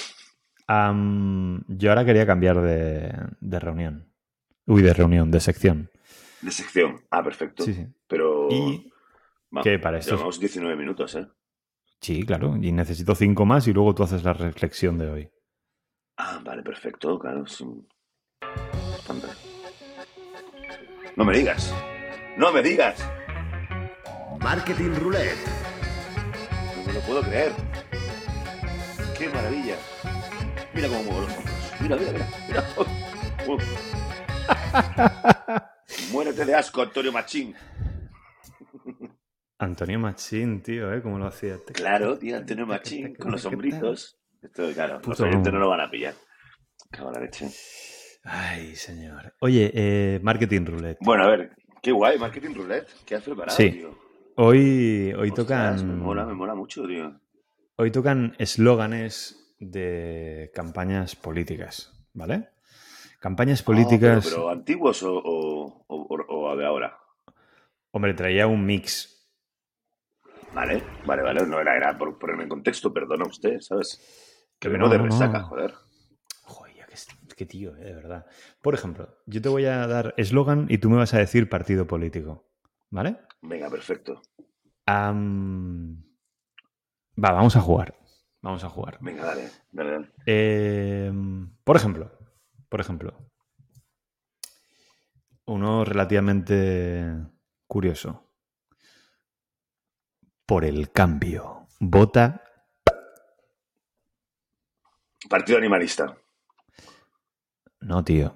yo 0.67 1.89
ahora 1.89 2.05
quería 2.05 2.25
cambiar 2.25 2.61
de, 2.61 3.13
de 3.39 3.59
reunión. 3.59 4.07
Uy, 4.65 4.81
de 4.81 4.93
reunión, 4.93 5.29
de 5.31 5.39
sección. 5.39 5.89
De 6.41 6.51
sección. 6.51 7.01
Ah, 7.11 7.23
perfecto. 7.23 7.63
Sí, 7.63 7.73
sí. 7.73 7.87
Pero. 8.07 8.47
Y 8.49 8.91
que 9.63 9.79
para 9.79 9.97
esto- 9.99 10.11
Llevamos 10.15 10.39
19 10.39 10.75
minutos, 10.75 11.15
¿eh? 11.15 11.27
Sí, 12.03 12.23
claro. 12.25 12.57
Y 12.61 12.71
necesito 12.73 13.15
cinco 13.15 13.45
más 13.45 13.65
y 13.65 13.71
luego 13.73 13.95
tú 13.95 14.03
haces 14.03 14.25
la 14.25 14.33
reflexión 14.33 14.97
de 14.97 15.09
hoy. 15.09 15.31
Ah, 16.17 16.41
vale, 16.43 16.61
perfecto, 16.61 17.17
claro. 17.17 17.47
sí. 17.47 17.63
Estándar. 18.97 19.29
No 21.15 21.23
me 21.23 21.37
digas. 21.37 21.73
No 22.37 22.51
me 22.51 22.61
digas. 22.61 23.09
Marketing 24.41 24.95
Roulette. 24.99 25.37
No 26.75 26.83
me 26.87 26.93
lo 26.93 26.99
puedo 26.99 27.21
creer. 27.21 27.53
Qué 29.17 29.29
maravilla. 29.29 29.77
Mira 30.73 30.89
cómo 30.89 31.03
muevo 31.03 31.21
los 31.21 31.37
hombros. 31.37 31.73
Mira, 31.79 31.95
mira, 31.95 32.11
mira. 32.11 32.27
mira. 32.49 32.65
Muérete 36.11 36.43
de 36.43 36.53
asco, 36.53 36.81
Antonio 36.81 37.13
Machín. 37.13 37.55
Antonio 39.63 39.99
Machín, 39.99 40.61
tío, 40.61 40.93
¿eh? 40.93 41.01
¿Cómo 41.01 41.17
lo 41.17 41.25
hacía? 41.27 41.57
Claro, 41.73 42.17
tío, 42.17 42.37
Antonio 42.37 42.65
Machín, 42.65 43.15
con 43.15 43.31
los 43.31 43.45
hombritos. 43.45 44.17
Esto, 44.41 44.69
claro, 44.73 44.99
los 45.05 45.19
oyentes 45.21 45.51
no 45.53 45.59
lo 45.59 45.69
van 45.69 45.81
a 45.81 45.89
pillar. 45.89 46.13
Cago 46.91 47.11
la 47.11 47.19
leche. 47.21 47.49
Ay, 48.23 48.75
señor. 48.75 49.33
Oye, 49.39 49.71
eh, 49.73 50.19
Marketing 50.21 50.65
Roulette. 50.65 50.97
Bueno, 51.01 51.23
a 51.23 51.27
ver, 51.27 51.51
qué 51.81 51.91
guay, 51.91 52.17
Marketing 52.19 52.53
Roulette. 52.53 52.87
¿Qué 53.05 53.15
has 53.15 53.23
preparado, 53.23 53.55
Sí. 53.57 53.71
tío? 53.71 53.97
Hoy, 54.35 55.13
hoy 55.17 55.29
Ostras, 55.29 55.35
tocan. 55.35 55.87
Me 55.87 55.95
mola, 55.95 56.25
me 56.25 56.33
mola 56.33 56.55
mucho, 56.55 56.85
tío. 56.87 57.19
Hoy 57.77 57.91
tocan 57.91 58.35
eslóganes 58.39 59.55
de 59.59 60.51
campañas 60.53 61.15
políticas, 61.15 62.05
¿vale? 62.13 62.49
Campañas 63.19 63.61
Ah, 63.61 63.65
políticas. 63.65 64.25
pero, 64.25 64.35
pero 64.37 64.49
antiguos 64.49 65.01
o, 65.03 65.13
o, 65.15 65.85
o- 65.87 66.25
o 66.49 66.57
de 66.57 66.65
ahora. 66.65 66.97
Hombre, 67.91 68.13
traía 68.13 68.47
un 68.47 68.65
mix. 68.65 69.22
Vale, 70.53 70.83
vale, 71.05 71.23
vale. 71.23 71.45
No 71.45 71.59
era, 71.59 71.75
era 71.75 71.97
por 71.97 72.17
ponerme 72.17 72.43
en 72.43 72.49
contexto, 72.49 72.93
perdona 72.93 73.25
usted, 73.25 73.59
¿sabes? 73.59 74.45
Que 74.59 74.69
no, 74.69 74.87
de 74.87 74.97
no. 74.97 75.05
resaca, 75.05 75.41
joder. 75.43 75.73
Joder, 76.43 76.75
ya 76.75 76.85
que, 76.85 76.95
qué 77.35 77.45
tío, 77.45 77.75
eh, 77.77 77.85
de 77.85 77.93
verdad. 77.95 78.25
Por 78.61 78.73
ejemplo, 78.73 79.17
yo 79.25 79.41
te 79.41 79.49
voy 79.49 79.65
a 79.65 79.87
dar 79.87 80.13
eslogan 80.17 80.67
y 80.69 80.77
tú 80.77 80.89
me 80.89 80.97
vas 80.97 81.13
a 81.13 81.17
decir 81.19 81.49
partido 81.49 81.87
político, 81.87 82.49
¿vale? 82.89 83.17
Venga, 83.41 83.69
perfecto. 83.69 84.21
Va, 84.87 85.11
vamos 87.15 87.55
a 87.55 87.61
jugar. 87.61 87.95
Vamos 88.41 88.63
a 88.63 88.69
jugar. 88.69 88.97
Venga, 89.01 89.25
dale, 89.25 89.49
dale, 89.71 89.91
dale. 89.91 90.11
Eh, 90.25 91.11
por 91.63 91.75
ejemplo, 91.77 92.11
por 92.69 92.81
ejemplo, 92.81 93.13
uno 95.45 95.85
relativamente 95.85 97.15
curioso. 97.67 98.32
Por 100.53 100.65
el 100.65 100.91
cambio. 100.91 101.65
Vota. 101.79 102.43
Partido 105.27 105.57
animalista. 105.57 106.15
No, 107.79 108.03
tío. 108.03 108.35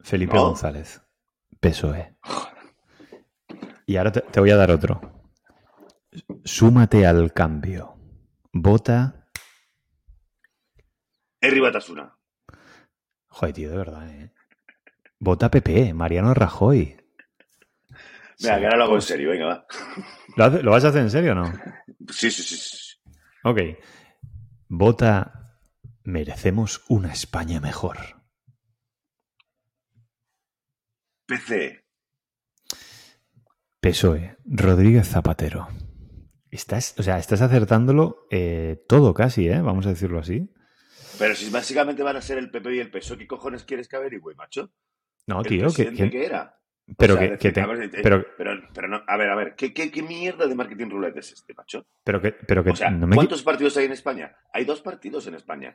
Felipe 0.00 0.34
¿No? 0.34 0.46
González. 0.46 1.02
PSOE. 1.60 2.16
Y 3.84 3.98
ahora 3.98 4.12
te, 4.12 4.22
te 4.22 4.40
voy 4.40 4.50
a 4.50 4.56
dar 4.56 4.70
otro. 4.70 4.98
Súmate 6.42 7.06
al 7.06 7.34
cambio. 7.34 7.98
Vota. 8.54 9.28
Herri 11.42 11.60
Batasuna. 11.60 12.16
Joder, 13.26 13.54
tío, 13.54 13.70
de 13.70 13.76
verdad, 13.76 14.08
¿eh? 14.08 14.32
Vota 15.18 15.50
PP, 15.50 15.92
Mariano 15.92 16.32
Rajoy. 16.32 16.96
Venga, 18.38 18.54
Sí, 18.56 18.60
que 18.60 18.66
ahora 18.66 18.76
lo 18.76 18.84
hago 18.84 18.92
en 18.92 18.96
pues- 18.98 19.04
serio, 19.06 19.30
venga, 19.30 19.46
va. 19.46 19.66
¿Lo, 20.36 20.44
hace- 20.44 20.62
lo 20.62 20.70
vas 20.70 20.84
a 20.84 20.88
hacer 20.88 21.02
en 21.02 21.10
serio 21.10 21.32
o 21.32 21.34
no? 21.36 21.52
Sí, 22.10 22.30
sí, 22.30 22.42
sí. 22.42 22.56
sí. 22.56 22.96
Ok. 23.44 23.58
Vota. 24.68 25.32
Merecemos 26.04 26.84
una 26.88 27.12
España 27.12 27.60
mejor. 27.60 27.96
PC. 31.26 31.84
PSOE. 33.80 34.36
Rodríguez 34.44 35.08
Zapatero. 35.08 35.68
Estás, 36.50 36.94
o 36.98 37.02
sea, 37.02 37.18
estás 37.18 37.42
acertándolo 37.42 38.26
eh, 38.30 38.84
todo 38.88 39.14
casi, 39.14 39.48
¿eh? 39.48 39.60
Vamos 39.60 39.86
a 39.86 39.90
decirlo 39.90 40.20
así. 40.20 40.48
Pero 41.18 41.34
si 41.34 41.50
básicamente 41.50 42.02
van 42.02 42.16
a 42.16 42.22
ser 42.22 42.38
el 42.38 42.50
PP 42.50 42.76
y 42.76 42.78
el 42.80 42.90
PSOE, 42.90 43.18
¿qué 43.18 43.26
cojones 43.26 43.64
quieres 43.64 43.88
que 43.88 43.96
averigüe, 43.96 44.34
macho? 44.34 44.72
No, 45.26 45.40
¿El 45.40 45.46
tío, 45.46 45.66
que, 45.74 45.92
que- 45.92 46.10
qué 46.10 46.24
era? 46.26 46.60
Pero 46.96 47.14
O 47.14 47.18
sea, 47.18 47.30
que, 47.30 47.38
que 47.38 47.52
te- 47.52 47.62
pero, 48.02 48.24
pero, 48.36 48.52
pero 48.72 48.88
no, 48.88 49.02
a 49.06 49.16
ver, 49.16 49.28
a 49.30 49.34
ver, 49.34 49.54
¿qué, 49.56 49.72
qué, 49.74 49.90
qué 49.90 50.02
mierda 50.02 50.46
de 50.46 50.54
marketing 50.54 50.88
roulette 50.90 51.16
es 51.18 51.32
este, 51.32 51.52
macho? 51.54 51.84
pero 52.04 52.20
que, 52.20 52.32
pero 52.32 52.62
que 52.62 52.70
O 52.70 52.76
sea, 52.76 52.90
no 52.90 53.06
me 53.06 53.16
¿cuántos 53.16 53.42
partidos 53.42 53.76
hay 53.76 53.86
en 53.86 53.92
España? 53.92 54.36
Hay 54.52 54.64
dos 54.64 54.80
partidos 54.82 55.26
en 55.26 55.34
España. 55.34 55.74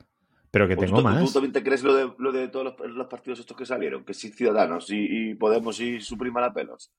pero 0.52 0.68
que 0.68 0.74
¿O 0.74 0.78
tú- 0.78 0.84
tengo 0.86 0.98
tú, 1.00 1.04
más. 1.04 1.26
¿Tú 1.26 1.32
también 1.34 1.52
te 1.52 1.64
crees 1.64 1.84
lo 1.84 1.94
de, 1.96 2.14
lo 2.18 2.32
de 2.32 2.48
todos 2.48 2.74
los, 2.80 2.92
los 2.92 3.08
partidos 3.08 3.40
estos 3.40 3.58
que 3.58 3.66
salieron? 3.66 4.06
Que 4.06 4.14
sí, 4.14 4.30
Ciudadanos 4.30 4.90
y, 4.90 5.32
y 5.32 5.36
Podemos 5.36 5.80
y 5.82 6.00
Suprima 6.00 6.40
la 6.42 6.54
pelos. 6.54 6.92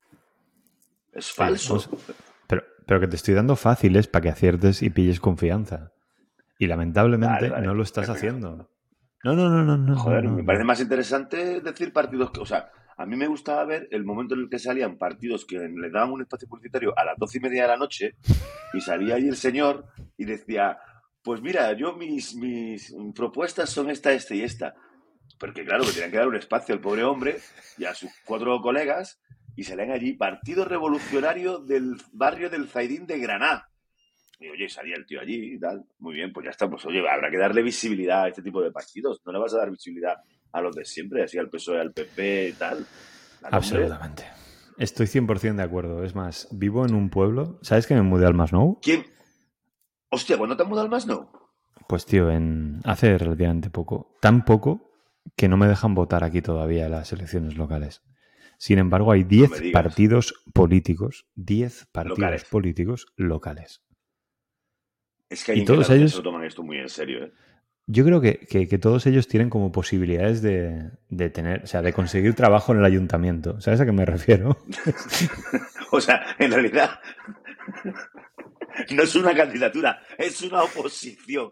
Es 1.13 1.31
falso. 1.33 1.79
Pero, 2.47 2.63
pero 2.87 3.01
que 3.01 3.07
te 3.09 3.17
estoy 3.17 3.35
dando 3.35 3.57
fáciles 3.57 4.07
para 4.09 4.23
que 4.23 4.29
aciertes 4.31 4.83
y 4.83 4.91
pilles 4.91 5.21
confianza. 5.21 5.93
Y 6.59 6.67
lamentablemente 6.67 7.35
Vale, 7.35 7.49
vale. 7.51 7.67
no 7.67 7.75
lo 7.75 7.83
estás 7.83 8.09
haciendo. 8.09 8.69
No, 9.25 9.35
no, 9.35 9.49
no, 9.51 9.63
no, 9.65 9.77
no. 9.77 9.97
Joder, 9.97 10.25
no, 10.25 10.31
no, 10.31 10.37
me 10.39 10.45
parece 10.45 10.65
más 10.65 10.81
interesante 10.81 11.61
decir 11.61 11.93
partidos 11.93 12.31
que. 12.31 12.41
O 12.41 12.47
sea, 12.47 12.71
a 12.97 13.07
mí 13.07 13.17
me 13.17 13.27
gustaba 13.27 13.65
ver 13.65 13.89
el 13.91 14.05
momento 14.05 14.35
en 14.35 14.43
el 14.43 14.51
que 14.51 14.59
salían 14.59 14.99
partidos 14.99 15.45
que 15.45 15.59
le 15.59 15.91
daban 15.91 16.13
un 16.13 16.23
espacio 16.23 16.49
publicitario 16.49 16.93
a 16.97 17.05
las 17.05 17.19
doce 17.19 17.39
y 17.39 17.41
media 17.41 17.63
de 17.63 17.69
la 17.69 17.77
noche 17.77 18.17
y 18.75 18.81
salía 18.81 19.15
ahí 19.17 19.29
el 19.29 19.37
señor 19.37 19.87
y 20.17 20.25
decía: 20.25 20.79
Pues 21.23 21.41
mira, 21.41 21.73
yo 21.73 21.97
mis, 21.97 22.35
mis 22.35 22.95
propuestas 23.15 23.71
son 23.71 23.91
esta, 23.91 24.13
esta 24.13 24.35
y 24.35 24.43
esta. 24.43 24.75
Porque 25.39 25.65
claro, 25.65 25.85
que 25.85 25.93
tenían 25.93 26.11
que 26.11 26.19
dar 26.19 26.29
un 26.29 26.37
espacio 26.37 26.75
al 26.75 26.81
pobre 26.81 27.03
hombre 27.03 27.39
y 27.79 27.85
a 27.85 27.95
sus 27.95 28.11
cuatro 28.25 28.61
colegas 28.61 29.21
y 29.57 29.65
salían 29.65 29.91
allí 29.91 30.13
Partido 30.15 30.65
Revolucionario 30.65 31.59
del 31.59 31.97
barrio 32.13 32.49
del 32.49 32.69
Zaidín 32.69 33.07
de 33.07 33.19
Granada. 33.19 33.69
Y 34.39 34.49
oye, 34.49 34.69
salía 34.69 34.97
el 34.97 35.07
tío 35.07 35.21
allí 35.21 35.55
y 35.55 35.59
tal. 35.59 35.85
Muy 35.99 36.15
bien, 36.15 36.33
pues 36.33 36.45
ya 36.45 36.51
está. 36.51 36.69
Pues 36.69 36.85
oye, 36.85 36.99
habrá 37.09 37.31
que 37.31 37.39
darle 37.39 37.63
visibilidad 37.63 38.25
a 38.25 38.29
este 38.29 38.43
tipo 38.43 38.61
de 38.61 38.73
partidos. 38.73 39.21
No 39.25 39.33
le 39.33 39.39
vas 39.39 39.55
a 39.55 39.59
dar 39.59 39.71
visibilidad 39.71 40.17
a 40.53 40.61
los 40.61 40.75
de 40.77 40.85
siempre, 40.85 41.23
así 41.23 41.39
al 41.39 41.49
PSOE, 41.49 41.81
al 41.81 41.93
PP 41.93 42.49
y 42.49 42.53
tal. 42.53 42.87
Absolutamente. 43.43 44.25
Estoy 44.79 45.07
100% 45.07 45.57
de 45.57 45.63
acuerdo. 45.63 46.05
Es 46.05 46.15
más, 46.15 46.49
vivo 46.53 46.85
en 46.87 46.95
un 46.95 47.11
pueblo. 47.11 47.59
¿Sabes 47.63 47.87
que 47.87 47.95
me 47.95 48.03
mudé 48.03 48.27
al 48.27 48.35
Masnou? 48.35 48.79
¿Quién? 48.81 49.05
Hostia, 50.11 50.37
¿cuándo 50.39 50.57
te 50.57 50.63
has 50.63 50.69
mudado 50.69 50.85
al 50.87 50.91
Masnou? 50.91 51.29
Pues 51.89 52.07
tío, 52.07 52.31
en 52.31 52.81
hace 52.85 53.17
relativamente 53.19 53.71
poco. 53.71 54.17
Tan 54.21 54.45
poco 54.45 54.91
que 55.37 55.49
no 55.49 55.57
me 55.57 55.67
dejan 55.69 55.95
votar 55.95 56.25
aquí 56.25 56.43
todavía 56.43 56.89
las 56.89 57.13
elecciones 57.13 57.57
locales. 57.57 58.03
Sin 58.59 58.79
embargo, 58.79 59.11
hay 59.13 59.25
10 59.25 59.51
me 59.51 59.59
digas. 59.59 59.83
partidos 59.83 60.35
políticos, 60.55 61.27
10 61.35 61.87
partidos 61.93 62.19
Locales. 62.19 62.45
políticos 62.45 63.07
locales. 63.17 63.83
Es 65.29 65.45
que 65.45 65.53
hay 65.53 65.61
Y 65.61 65.65
todos 65.65 65.81
Cataluña 65.81 66.03
ellos- 66.05 66.15
se 66.17 66.23
toman 66.23 66.45
esto 66.45 66.63
muy 66.63 66.79
en 66.79 66.89
serio, 66.89 67.25
¿eh? 67.25 67.33
Yo 67.87 68.05
creo 68.05 68.21
que, 68.21 68.39
que- 68.39 68.69
que 68.69 68.79
todos 68.79 69.07
ellos 69.07 69.27
tienen 69.29 69.51
como 69.51 69.73
posibilidades 69.73 70.41
de, 70.41 70.91
de 71.09 71.31
tener, 71.31 71.65
o 71.65 71.67
sea, 71.67 71.83
de 71.83 71.93
conseguir 71.93 72.35
trabajo 72.35 72.73
en 72.73 72.79
el 72.79 72.85
ayuntamiento. 72.85 73.61
¿Sabes 73.61 73.81
a 73.81 73.85
qué 73.87 73.93
me 73.93 74.05
refiero? 74.07 74.57
O 75.95 76.01
sea, 76.01 76.25
en 76.39 76.51
realidad 76.51 76.91
no 78.95 79.03
es 79.03 79.15
una 79.15 79.35
candidatura, 79.35 80.01
es 80.17 80.41
una 80.43 80.63
oposición. 80.63 81.51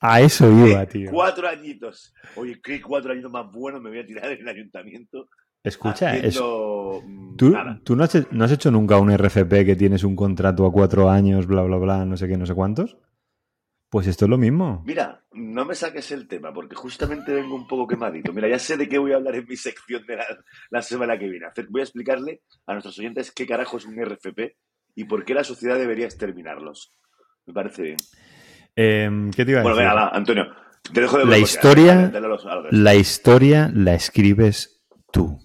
A 0.00 0.20
eso 0.20 0.50
iba, 0.50 0.84
tío. 0.86 1.10
Cuatro 1.12 1.48
añitos. 1.48 2.12
Oye, 2.36 2.60
¿qué 2.62 2.80
cuatro 2.82 3.12
añitos 3.12 3.30
más 3.30 3.50
buenos 3.52 3.80
me 3.80 3.90
voy 3.90 4.00
a 4.00 4.06
tirar 4.06 4.30
en 4.32 4.40
el 4.40 4.48
ayuntamiento? 4.48 5.28
Escucha, 5.62 6.16
es- 6.16 6.36
haciendo, 6.36 7.02
mm, 7.06 7.36
¿tú, 7.36 7.56
tú 7.84 7.96
no, 7.96 8.04
has, 8.04 8.32
no 8.32 8.44
has 8.44 8.52
hecho 8.52 8.70
nunca 8.70 8.98
un 8.98 9.10
RFP 9.16 9.64
que 9.64 9.76
tienes 9.76 10.02
un 10.04 10.16
contrato 10.16 10.66
a 10.66 10.72
cuatro 10.72 11.08
años, 11.10 11.46
bla, 11.46 11.62
bla, 11.62 11.76
bla, 11.76 12.04
no 12.04 12.16
sé 12.16 12.26
qué, 12.28 12.36
no 12.36 12.46
sé 12.46 12.54
cuántos? 12.54 12.96
Pues 13.88 14.06
esto 14.08 14.24
es 14.24 14.28
lo 14.30 14.36
mismo. 14.38 14.82
Mira, 14.84 15.22
no 15.32 15.64
me 15.64 15.74
saques 15.74 16.10
el 16.10 16.26
tema 16.26 16.52
porque 16.52 16.74
justamente 16.74 17.32
vengo 17.32 17.54
un 17.54 17.68
poco 17.68 17.86
quemadito. 17.86 18.32
Mira, 18.32 18.48
ya 18.48 18.58
sé 18.58 18.76
de 18.76 18.88
qué 18.88 18.98
voy 18.98 19.12
a 19.12 19.16
hablar 19.16 19.36
en 19.36 19.46
mi 19.48 19.56
sección 19.56 20.04
de 20.06 20.16
la, 20.16 20.24
la 20.70 20.82
semana 20.82 21.16
que 21.18 21.28
viene. 21.28 21.46
Voy 21.68 21.80
a 21.80 21.84
explicarle 21.84 22.42
a 22.66 22.72
nuestros 22.72 22.98
oyentes 22.98 23.30
qué 23.32 23.46
carajo 23.46 23.76
es 23.76 23.84
un 23.86 23.96
RFP 24.04 24.56
y 24.96 25.04
por 25.04 25.24
qué 25.24 25.34
la 25.34 25.44
sociedad 25.44 25.78
debería 25.78 26.04
exterminarlos. 26.06 26.92
Me 27.46 27.54
parece 27.54 27.82
bien. 27.82 27.96
Em, 28.74 29.30
¿Qué 29.30 29.44
te 29.44 29.52
iba 29.52 29.60
a 29.60 29.62
Bueno, 29.62 29.76
decir? 29.76 29.88
venga, 29.90 30.02
va, 30.02 30.08
Antonio. 30.10 30.46
Te 30.92 31.00
dejo 31.00 31.18
de 31.18 31.24
La 31.24 31.38
historia- 31.38 32.06
a 32.06 32.20
los- 32.20 32.44
a 32.46 32.54
los- 32.56 32.72
La 32.72 32.94
historia 32.94 33.70
la 33.72 33.94
escribes 33.94 34.84
tú. 35.12 35.38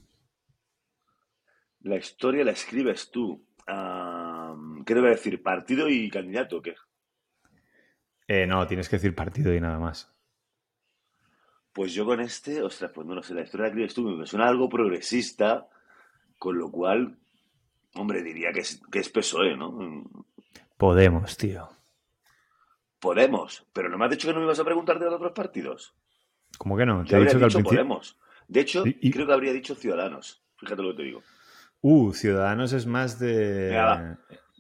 La 1.82 1.98
historia 1.98 2.44
la 2.44 2.52
escribes 2.52 3.10
tú. 3.12 3.46
Ah, 3.68 4.56
¿Qué 4.86 4.94
debe 4.96 5.10
decir? 5.10 5.42
¿Partido 5.42 5.88
y 5.90 6.10
candidato 6.10 6.58
o 6.58 6.62
qué? 6.62 6.74
Eh, 8.34 8.48
no, 8.48 8.66
tienes 8.66 8.88
que 8.88 8.96
decir 8.96 9.14
partido 9.14 9.54
y 9.54 9.60
nada 9.60 9.78
más. 9.78 10.10
Pues 11.74 11.94
yo 11.94 12.06
con 12.06 12.22
este, 12.22 12.62
ostras, 12.62 12.90
pues 12.96 13.06
no 13.06 13.14
lo 13.14 13.22
sé, 13.24 13.34
la 13.34 13.42
historia 13.42 13.64
la 13.64 13.68
escribes 13.68 13.94
tú, 13.94 14.04
me 14.04 14.26
suena 14.26 14.48
algo 14.48 14.70
progresista, 14.70 15.68
con 16.40 16.58
lo 16.58 16.72
cual, 16.72 17.18
hombre, 17.96 18.24
diría 18.24 18.54
que 18.54 18.62
es, 18.62 18.82
que 18.90 19.00
es 19.00 19.10
PSOE, 19.10 19.58
¿no? 19.58 19.78
Podemos, 20.78 21.36
tío. 21.36 21.68
Podemos, 23.02 23.66
pero 23.74 23.90
no 23.90 23.98
me 23.98 24.06
has 24.06 24.12
dicho 24.12 24.30
que 24.30 24.34
no 24.34 24.40
me 24.40 24.46
ibas 24.46 24.62
a 24.62 24.64
preguntar 24.64 24.98
de 24.98 25.06
los 25.08 25.16
otros 25.16 25.34
partidos. 25.34 25.94
¿Cómo 26.58 26.78
que 26.78 26.86
no? 26.86 27.04
Te 27.04 27.10
Yo 27.10 27.18
he 27.18 27.22
dicho 27.26 27.38
que 27.38 27.44
al 27.44 27.52
principio. 27.52 27.70
Podemos. 27.70 28.18
De 28.48 28.62
hecho, 28.62 28.84
Y- 28.86 29.12
creo 29.12 29.28
que 29.28 29.34
habría 29.34 29.52
dicho 29.52 29.76
Ciudadanos. 29.76 30.42
Fíjate 30.58 30.82
lo 30.82 30.92
que 30.92 30.98
te 30.98 31.04
digo. 31.04 31.22
Uh, 31.82 32.14
Ciudadanos 32.14 32.72
es 32.72 32.86
más 32.86 33.20
de. 33.20 34.16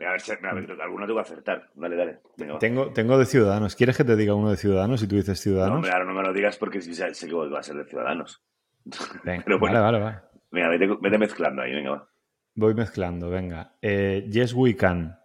A 0.06 0.12
ver, 0.12 0.22
a 0.46 0.54
ver, 0.54 0.82
alguno 0.82 1.06
tengo 1.06 1.20
que 1.20 1.28
acertar. 1.30 1.70
Dale, 1.76 1.96
dale. 1.96 2.20
Venga. 2.38 2.60
Tengo, 2.60 2.92
tengo 2.92 3.18
de 3.18 3.26
Ciudadanos. 3.26 3.76
¿Quieres 3.76 3.98
que 3.98 4.04
te 4.04 4.16
diga 4.16 4.34
uno 4.36 4.50
de 4.52 4.58
Ciudadanos 4.58 5.02
y 5.04 5.08
tú 5.08 5.16
dices 5.16 5.40
No, 5.40 5.44
Ciudadanos? 5.44 5.76
hombre, 5.78 5.92
ahora 5.92 6.06
no 6.06 6.14
me 6.14 6.22
lo 6.24 6.34
digas 6.34 6.58
porque 6.58 6.82
sí 6.82 6.94
sé 6.94 7.12
que 7.28 7.34
va 7.34 7.60
a 7.60 7.64
ser 7.64 7.76
de 7.78 7.86
Ciudadanos. 7.86 8.44
Venga, 9.24 9.44
pero 9.46 9.60
bueno. 9.60 9.82
Vale, 9.82 10.00
vale, 10.00 10.04
vale. 10.04 10.22
Venga, 10.52 10.70
vete, 10.70 10.88
vete 11.02 11.18
mezclando 11.18 11.62
ahí, 11.62 11.72
venga, 11.74 11.92
va. 11.92 12.10
Voy 12.56 12.74
mezclando, 12.74 13.30
venga. 13.30 13.78
Eh, 13.82 14.28
yes, 14.30 14.54
we 14.54 14.76
can. 14.76 15.18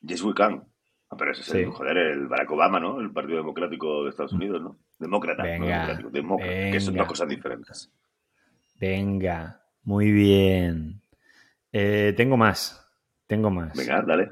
Yes, 0.00 0.22
we 0.22 0.32
can. 0.34 0.62
Ah, 1.10 1.16
pero 1.18 1.32
ese 1.32 1.42
es 1.42 1.54
el, 1.54 1.66
joder, 1.70 1.96
el 1.96 2.28
Barack 2.28 2.50
Obama, 2.52 2.78
¿no? 2.78 3.00
El 3.00 3.10
Partido 3.12 3.38
Democrático 3.38 4.04
de 4.04 4.10
Estados 4.10 4.32
Unidos, 4.32 4.62
¿no? 4.62 4.78
Demócrata, 4.98 5.42
no 5.42 5.48
Venga, 5.48 5.66
democrático, 5.78 6.10
demócrata, 6.10 6.52
que 6.52 6.80
son 6.80 6.94
venga. 6.94 7.02
dos 7.04 7.08
cosas 7.08 7.28
diferentes. 7.28 7.92
Venga, 8.80 9.62
muy 9.82 10.12
bien. 10.12 11.02
Eh, 11.72 12.14
tengo 12.16 12.36
más. 12.36 12.83
Tengo 13.34 13.50
más. 13.50 13.76
Venga, 13.76 14.00
dale. 14.02 14.30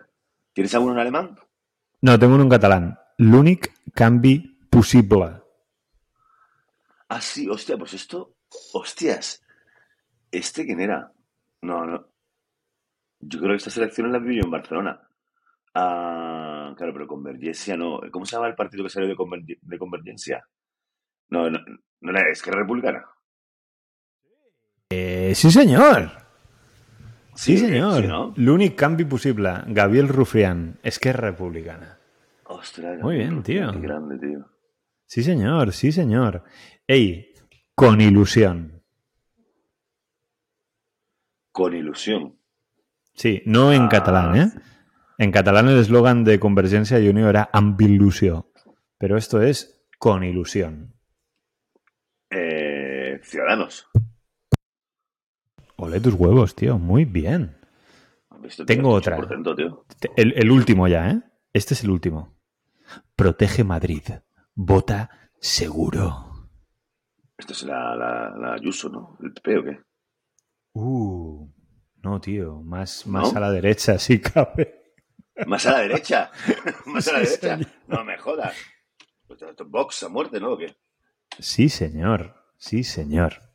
¿Tienes 0.53 0.73
alguno 0.77 0.93
en 0.93 1.01
alemán? 1.01 1.37
No, 2.03 2.17
tengo 2.19 2.35
uno 2.37 2.45
en 2.45 2.51
catalán. 2.51 2.99
L'únic 3.19 3.73
canvi 3.93 4.59
possible. 4.71 5.41
Ah, 7.09 7.21
sí, 7.21 7.49
hostia, 7.49 7.77
pues 7.77 7.95
esto. 7.95 8.37
Hostias. 8.75 9.43
¿Este 10.31 10.65
quién 10.65 10.81
era? 10.81 11.11
No, 11.63 11.85
no. 11.85 12.07
Yo 13.19 13.41
creo 13.41 13.51
que 13.51 13.57
estas 13.57 13.77
elecciones 13.77 14.13
las 14.13 14.23
viví 14.23 14.37
yo 14.37 14.45
en 14.45 14.51
Barcelona. 14.53 15.01
Ah, 15.75 16.73
claro, 16.77 16.93
pero 16.93 17.09
Convergencia 17.09 17.77
no. 17.77 18.01
¿Cómo 18.13 18.25
se 18.25 18.37
llama 18.37 18.47
el 18.47 18.55
partido 18.55 18.85
que 18.85 18.91
salió 18.91 19.09
de, 19.09 19.17
Converge- 19.17 19.59
de 19.61 19.79
Convergencia? 19.79 20.47
No, 21.31 21.51
no, 21.51 21.59
no 22.03 22.11
era 22.11 22.31
Esquerra 22.31 22.61
Republicana. 22.61 23.05
Eh, 24.91 25.33
sí, 25.35 25.51
señor. 25.51 26.22
Sí, 27.35 27.57
Sí, 27.57 27.67
señor. 27.67 28.03
sí, 28.03 28.09
¿no? 28.09 28.35
L'únic 28.37 28.75
canvi 28.77 29.05
possible. 29.05 29.51
Gabriel 29.69 30.09
Rufián. 30.09 30.79
Es 30.83 30.99
que 30.99 31.11
es 31.11 31.17
republicana. 31.17 31.99
Ostras, 32.45 33.01
Muy 33.01 33.17
bien, 33.17 33.43
tío. 33.43 33.73
Qué 33.73 33.81
grande, 33.81 34.19
tío. 34.19 34.47
Sí, 35.07 35.23
señor. 35.23 35.73
Sí, 35.73 35.93
señor. 35.93 36.45
Ey, 36.87 37.33
con 37.75 38.01
ilusión. 38.01 38.83
Con 41.53 41.75
ilusión. 41.75 42.37
Sí, 43.15 43.43
no 43.47 43.73
en 43.73 43.83
Ah, 43.83 43.89
catalán, 43.91 44.37
¿eh? 44.37 44.51
En 45.19 45.31
catalán 45.31 45.69
el 45.69 45.79
eslogan 45.79 46.25
de 46.25 46.41
Convergencia 46.41 46.99
y 46.99 47.09
Unió 47.09 47.29
era 47.29 47.49
amb 47.53 47.79
il·lusió. 47.81 48.47
Pero 48.99 49.17
esto 49.17 49.43
es 49.43 49.85
con 49.99 50.25
ilusión. 50.25 50.95
Eh, 52.31 53.21
Ciudadanos. 53.23 53.89
Ole 55.85 55.99
tus 56.01 56.15
huevos, 56.15 56.55
tío. 56.55 56.79
Muy 56.79 57.05
bien. 57.05 57.57
¿Has 58.31 58.41
visto, 58.41 58.65
tío? 58.65 58.77
Tengo 58.77 58.91
otra. 58.91 59.19
tío. 59.57 59.85
El, 60.15 60.33
el 60.37 60.51
último 60.53 60.87
ya, 60.87 61.11
¿eh? 61.11 61.21
Este 61.53 61.75
es 61.75 61.83
el 61.83 61.91
último. 61.91 62.39
Protege 63.17 63.65
Madrid. 63.65 64.03
Vota 64.55 65.11
seguro. 65.41 66.49
Esto 67.37 67.53
es 67.53 67.65
la, 67.65 67.97
la, 67.97 68.31
la 68.39 68.55
Ayuso, 68.55 68.91
¿no? 68.91 69.19
¿El 69.25 69.33
PP 69.33 69.59
o 69.59 69.65
qué? 69.65 69.81
Uh, 70.75 71.49
no, 72.05 72.21
tío. 72.21 72.63
Más, 72.63 73.05
más 73.09 73.33
¿No? 73.33 73.39
a 73.39 73.41
la 73.41 73.51
derecha, 73.51 73.99
sí 73.99 74.21
cabe. 74.21 74.95
Más 75.49 75.67
a 75.67 75.73
la 75.73 75.79
derecha. 75.81 76.31
Más 76.87 77.09
a 77.09 77.15
la 77.15 77.19
derecha. 77.19 77.59
No 77.89 78.05
me 78.05 78.17
jodas. 78.19 78.55
Esto 79.29 79.49
esto 79.51 79.65
es 79.65 79.69
Vox 79.69 80.05
a 80.05 80.09
muerte, 80.09 80.39
¿no? 80.39 80.53
¿O 80.53 80.59
qué? 80.59 80.77
Sí, 81.41 81.69
señor. 81.69 82.37
Sí, 82.57 82.85
señor. 82.85 83.52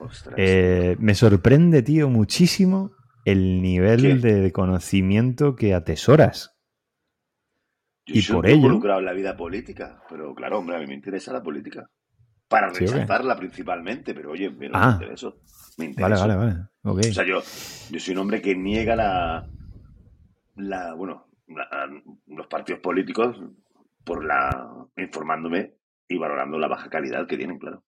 Ostras. 0.00 0.34
Eh, 0.38 0.96
me 0.98 1.14
sorprende, 1.14 1.82
tío, 1.82 2.08
muchísimo 2.08 2.92
el 3.24 3.60
nivel 3.62 4.20
¿Qué? 4.20 4.28
de 4.42 4.52
conocimiento 4.52 5.54
que 5.54 5.74
atesoras. 5.74 6.56
Yo 8.06 8.14
y 8.14 8.22
soy 8.22 8.36
por 8.36 8.46
ello- 8.46 8.56
involucrado 8.56 8.98
en 9.00 9.04
la 9.06 9.12
vida 9.12 9.36
política. 9.36 10.02
Pero 10.08 10.34
claro, 10.34 10.58
hombre, 10.58 10.76
a 10.76 10.78
mí 10.80 10.86
me 10.86 10.94
interesa 10.94 11.32
la 11.32 11.42
política. 11.42 11.88
Para 12.48 12.70
rechazarla 12.70 13.36
principalmente, 13.36 14.12
pero 14.14 14.32
oye, 14.32 14.50
pero 14.50 14.72
Ah. 14.74 14.86
me 14.88 14.92
intereso. 15.04 15.40
Me 15.78 15.84
Vale, 15.88 15.90
intereso. 16.16 16.26
vale, 16.26 16.36
vale. 16.36 16.56
Ok. 16.82 16.98
O 16.98 17.02
sea, 17.14 17.24
yo, 17.24 17.42
yo 17.90 18.00
soy 18.00 18.12
un 18.14 18.18
hombre 18.18 18.42
que 18.42 18.56
niega 18.56 18.96
la, 18.96 19.48
la 20.56 20.94
bueno, 20.94 21.26
la- 21.46 21.88
los 22.26 22.46
partidos 22.48 22.80
políticos 22.80 23.36
por 24.04 24.24
la 24.24 24.68
informándome 24.96 25.74
y 26.08 26.16
valorando 26.18 26.58
la 26.58 26.66
baja 26.68 26.88
calidad 26.90 27.26
que 27.28 27.36
tienen, 27.36 27.58
claro. 27.58 27.84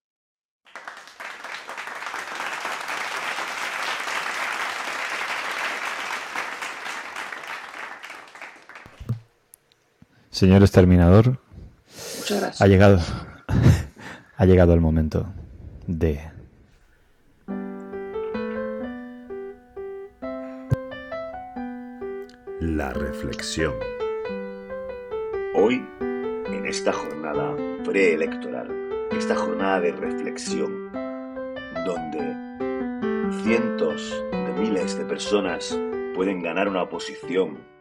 Señor 10.33 10.63
exterminador, 10.63 11.37
Muchas 12.17 12.39
gracias. 12.41 12.61
ha 12.61 12.65
llegado, 12.65 12.99
ha 14.37 14.45
llegado 14.45 14.73
el 14.73 14.81
momento 14.81 15.31
de 15.85 16.19
La 22.59 22.91
reflexión. 22.93 23.75
Hoy, 25.53 25.85
en 25.99 26.65
esta 26.65 26.91
jornada 26.91 27.55
preelectoral, 27.85 28.71
esta 29.11 29.35
jornada 29.35 29.81
de 29.81 29.91
reflexión, 29.91 30.91
donde 31.85 33.37
cientos 33.43 34.23
de 34.31 34.53
miles 34.59 34.97
de 34.97 35.05
personas 35.05 35.77
pueden 36.15 36.41
ganar 36.41 36.67
una 36.67 36.81
oposición 36.81 37.71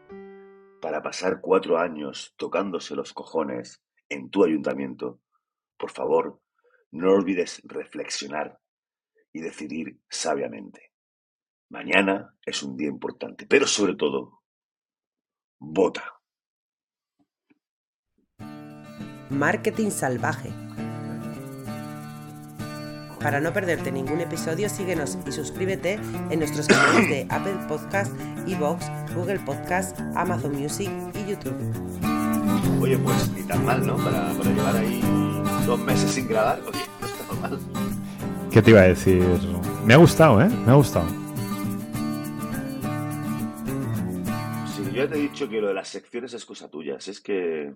para 0.83 1.01
pasar 1.01 1.41
cuatro 1.41 1.79
años 1.79 2.35
tocándose 2.37 2.97
los 2.97 3.13
cojones 3.13 3.81
en 4.09 4.31
tu 4.31 4.45
ayuntamiento, 4.45 5.21
por 5.79 5.93
favor, 5.93 6.41
no 6.91 7.13
olvides 7.13 7.63
reflexionar 7.65 8.59
y 9.33 9.43
decidir 9.43 10.01
sabiamente. 10.11 10.93
Mañana 11.71 12.35
es 12.45 12.65
un 12.65 12.77
día 12.77 12.89
importante, 12.89 13.47
pero 13.47 13.69
sobre 13.69 13.95
todo, 13.95 14.43
vota. 15.61 16.21
Marketing 19.31 19.91
salvaje. 19.91 20.62
Para 23.23 23.41
no 23.41 23.53
perderte 23.53 23.93
ningún 23.93 24.21
episodio, 24.21 24.69
síguenos 24.69 25.17
y 25.27 25.31
suscríbete 25.31 26.01
en 26.31 26.39
nuestros 26.41 26.67
canales 26.67 27.09
de 27.09 27.27
Apple 27.31 27.57
Podcast, 27.69 28.13
Evox, 28.49 28.85
Google 29.15 29.39
Podcast, 29.39 29.99
Amazon 30.17 30.61
Music 30.61 30.91
y 31.15 31.31
YouTube. 31.31 31.55
Oye, 32.81 32.99
pues 32.99 33.31
ni 33.31 33.45
tan 33.45 33.65
mal, 33.65 33.87
¿no? 33.87 33.97
Para, 33.97 34.33
para 34.33 34.51
llevar 34.51 34.77
ahí 34.77 35.01
dos 35.65 35.79
meses 35.79 36.11
sin 36.11 36.27
grabar. 36.27 36.61
Oye, 36.63 36.81
no 37.01 37.07
está 37.07 37.35
mal. 37.35 37.59
¿Qué 38.51 38.61
te 38.61 38.71
iba 38.71 38.81
a 38.81 38.89
decir? 38.89 39.25
Me 39.87 39.95
ha 39.95 39.99
gustado, 39.99 40.43
¿eh? 40.43 40.49
Me 40.67 40.73
ha 40.73 40.75
gustado. 40.75 41.07
Si 44.75 44.85
yo 44.85 44.91
ya 44.91 45.09
te 45.09 45.15
he 45.15 45.21
dicho 45.23 45.49
que 45.49 45.61
lo 45.61 45.69
de 45.69 45.75
las 45.75 45.87
secciones 45.87 46.35
es 46.35 46.45
cosa 46.45 46.69
tuya, 46.69 47.01
si 47.01 47.13
es 47.13 47.21
que 47.21 47.73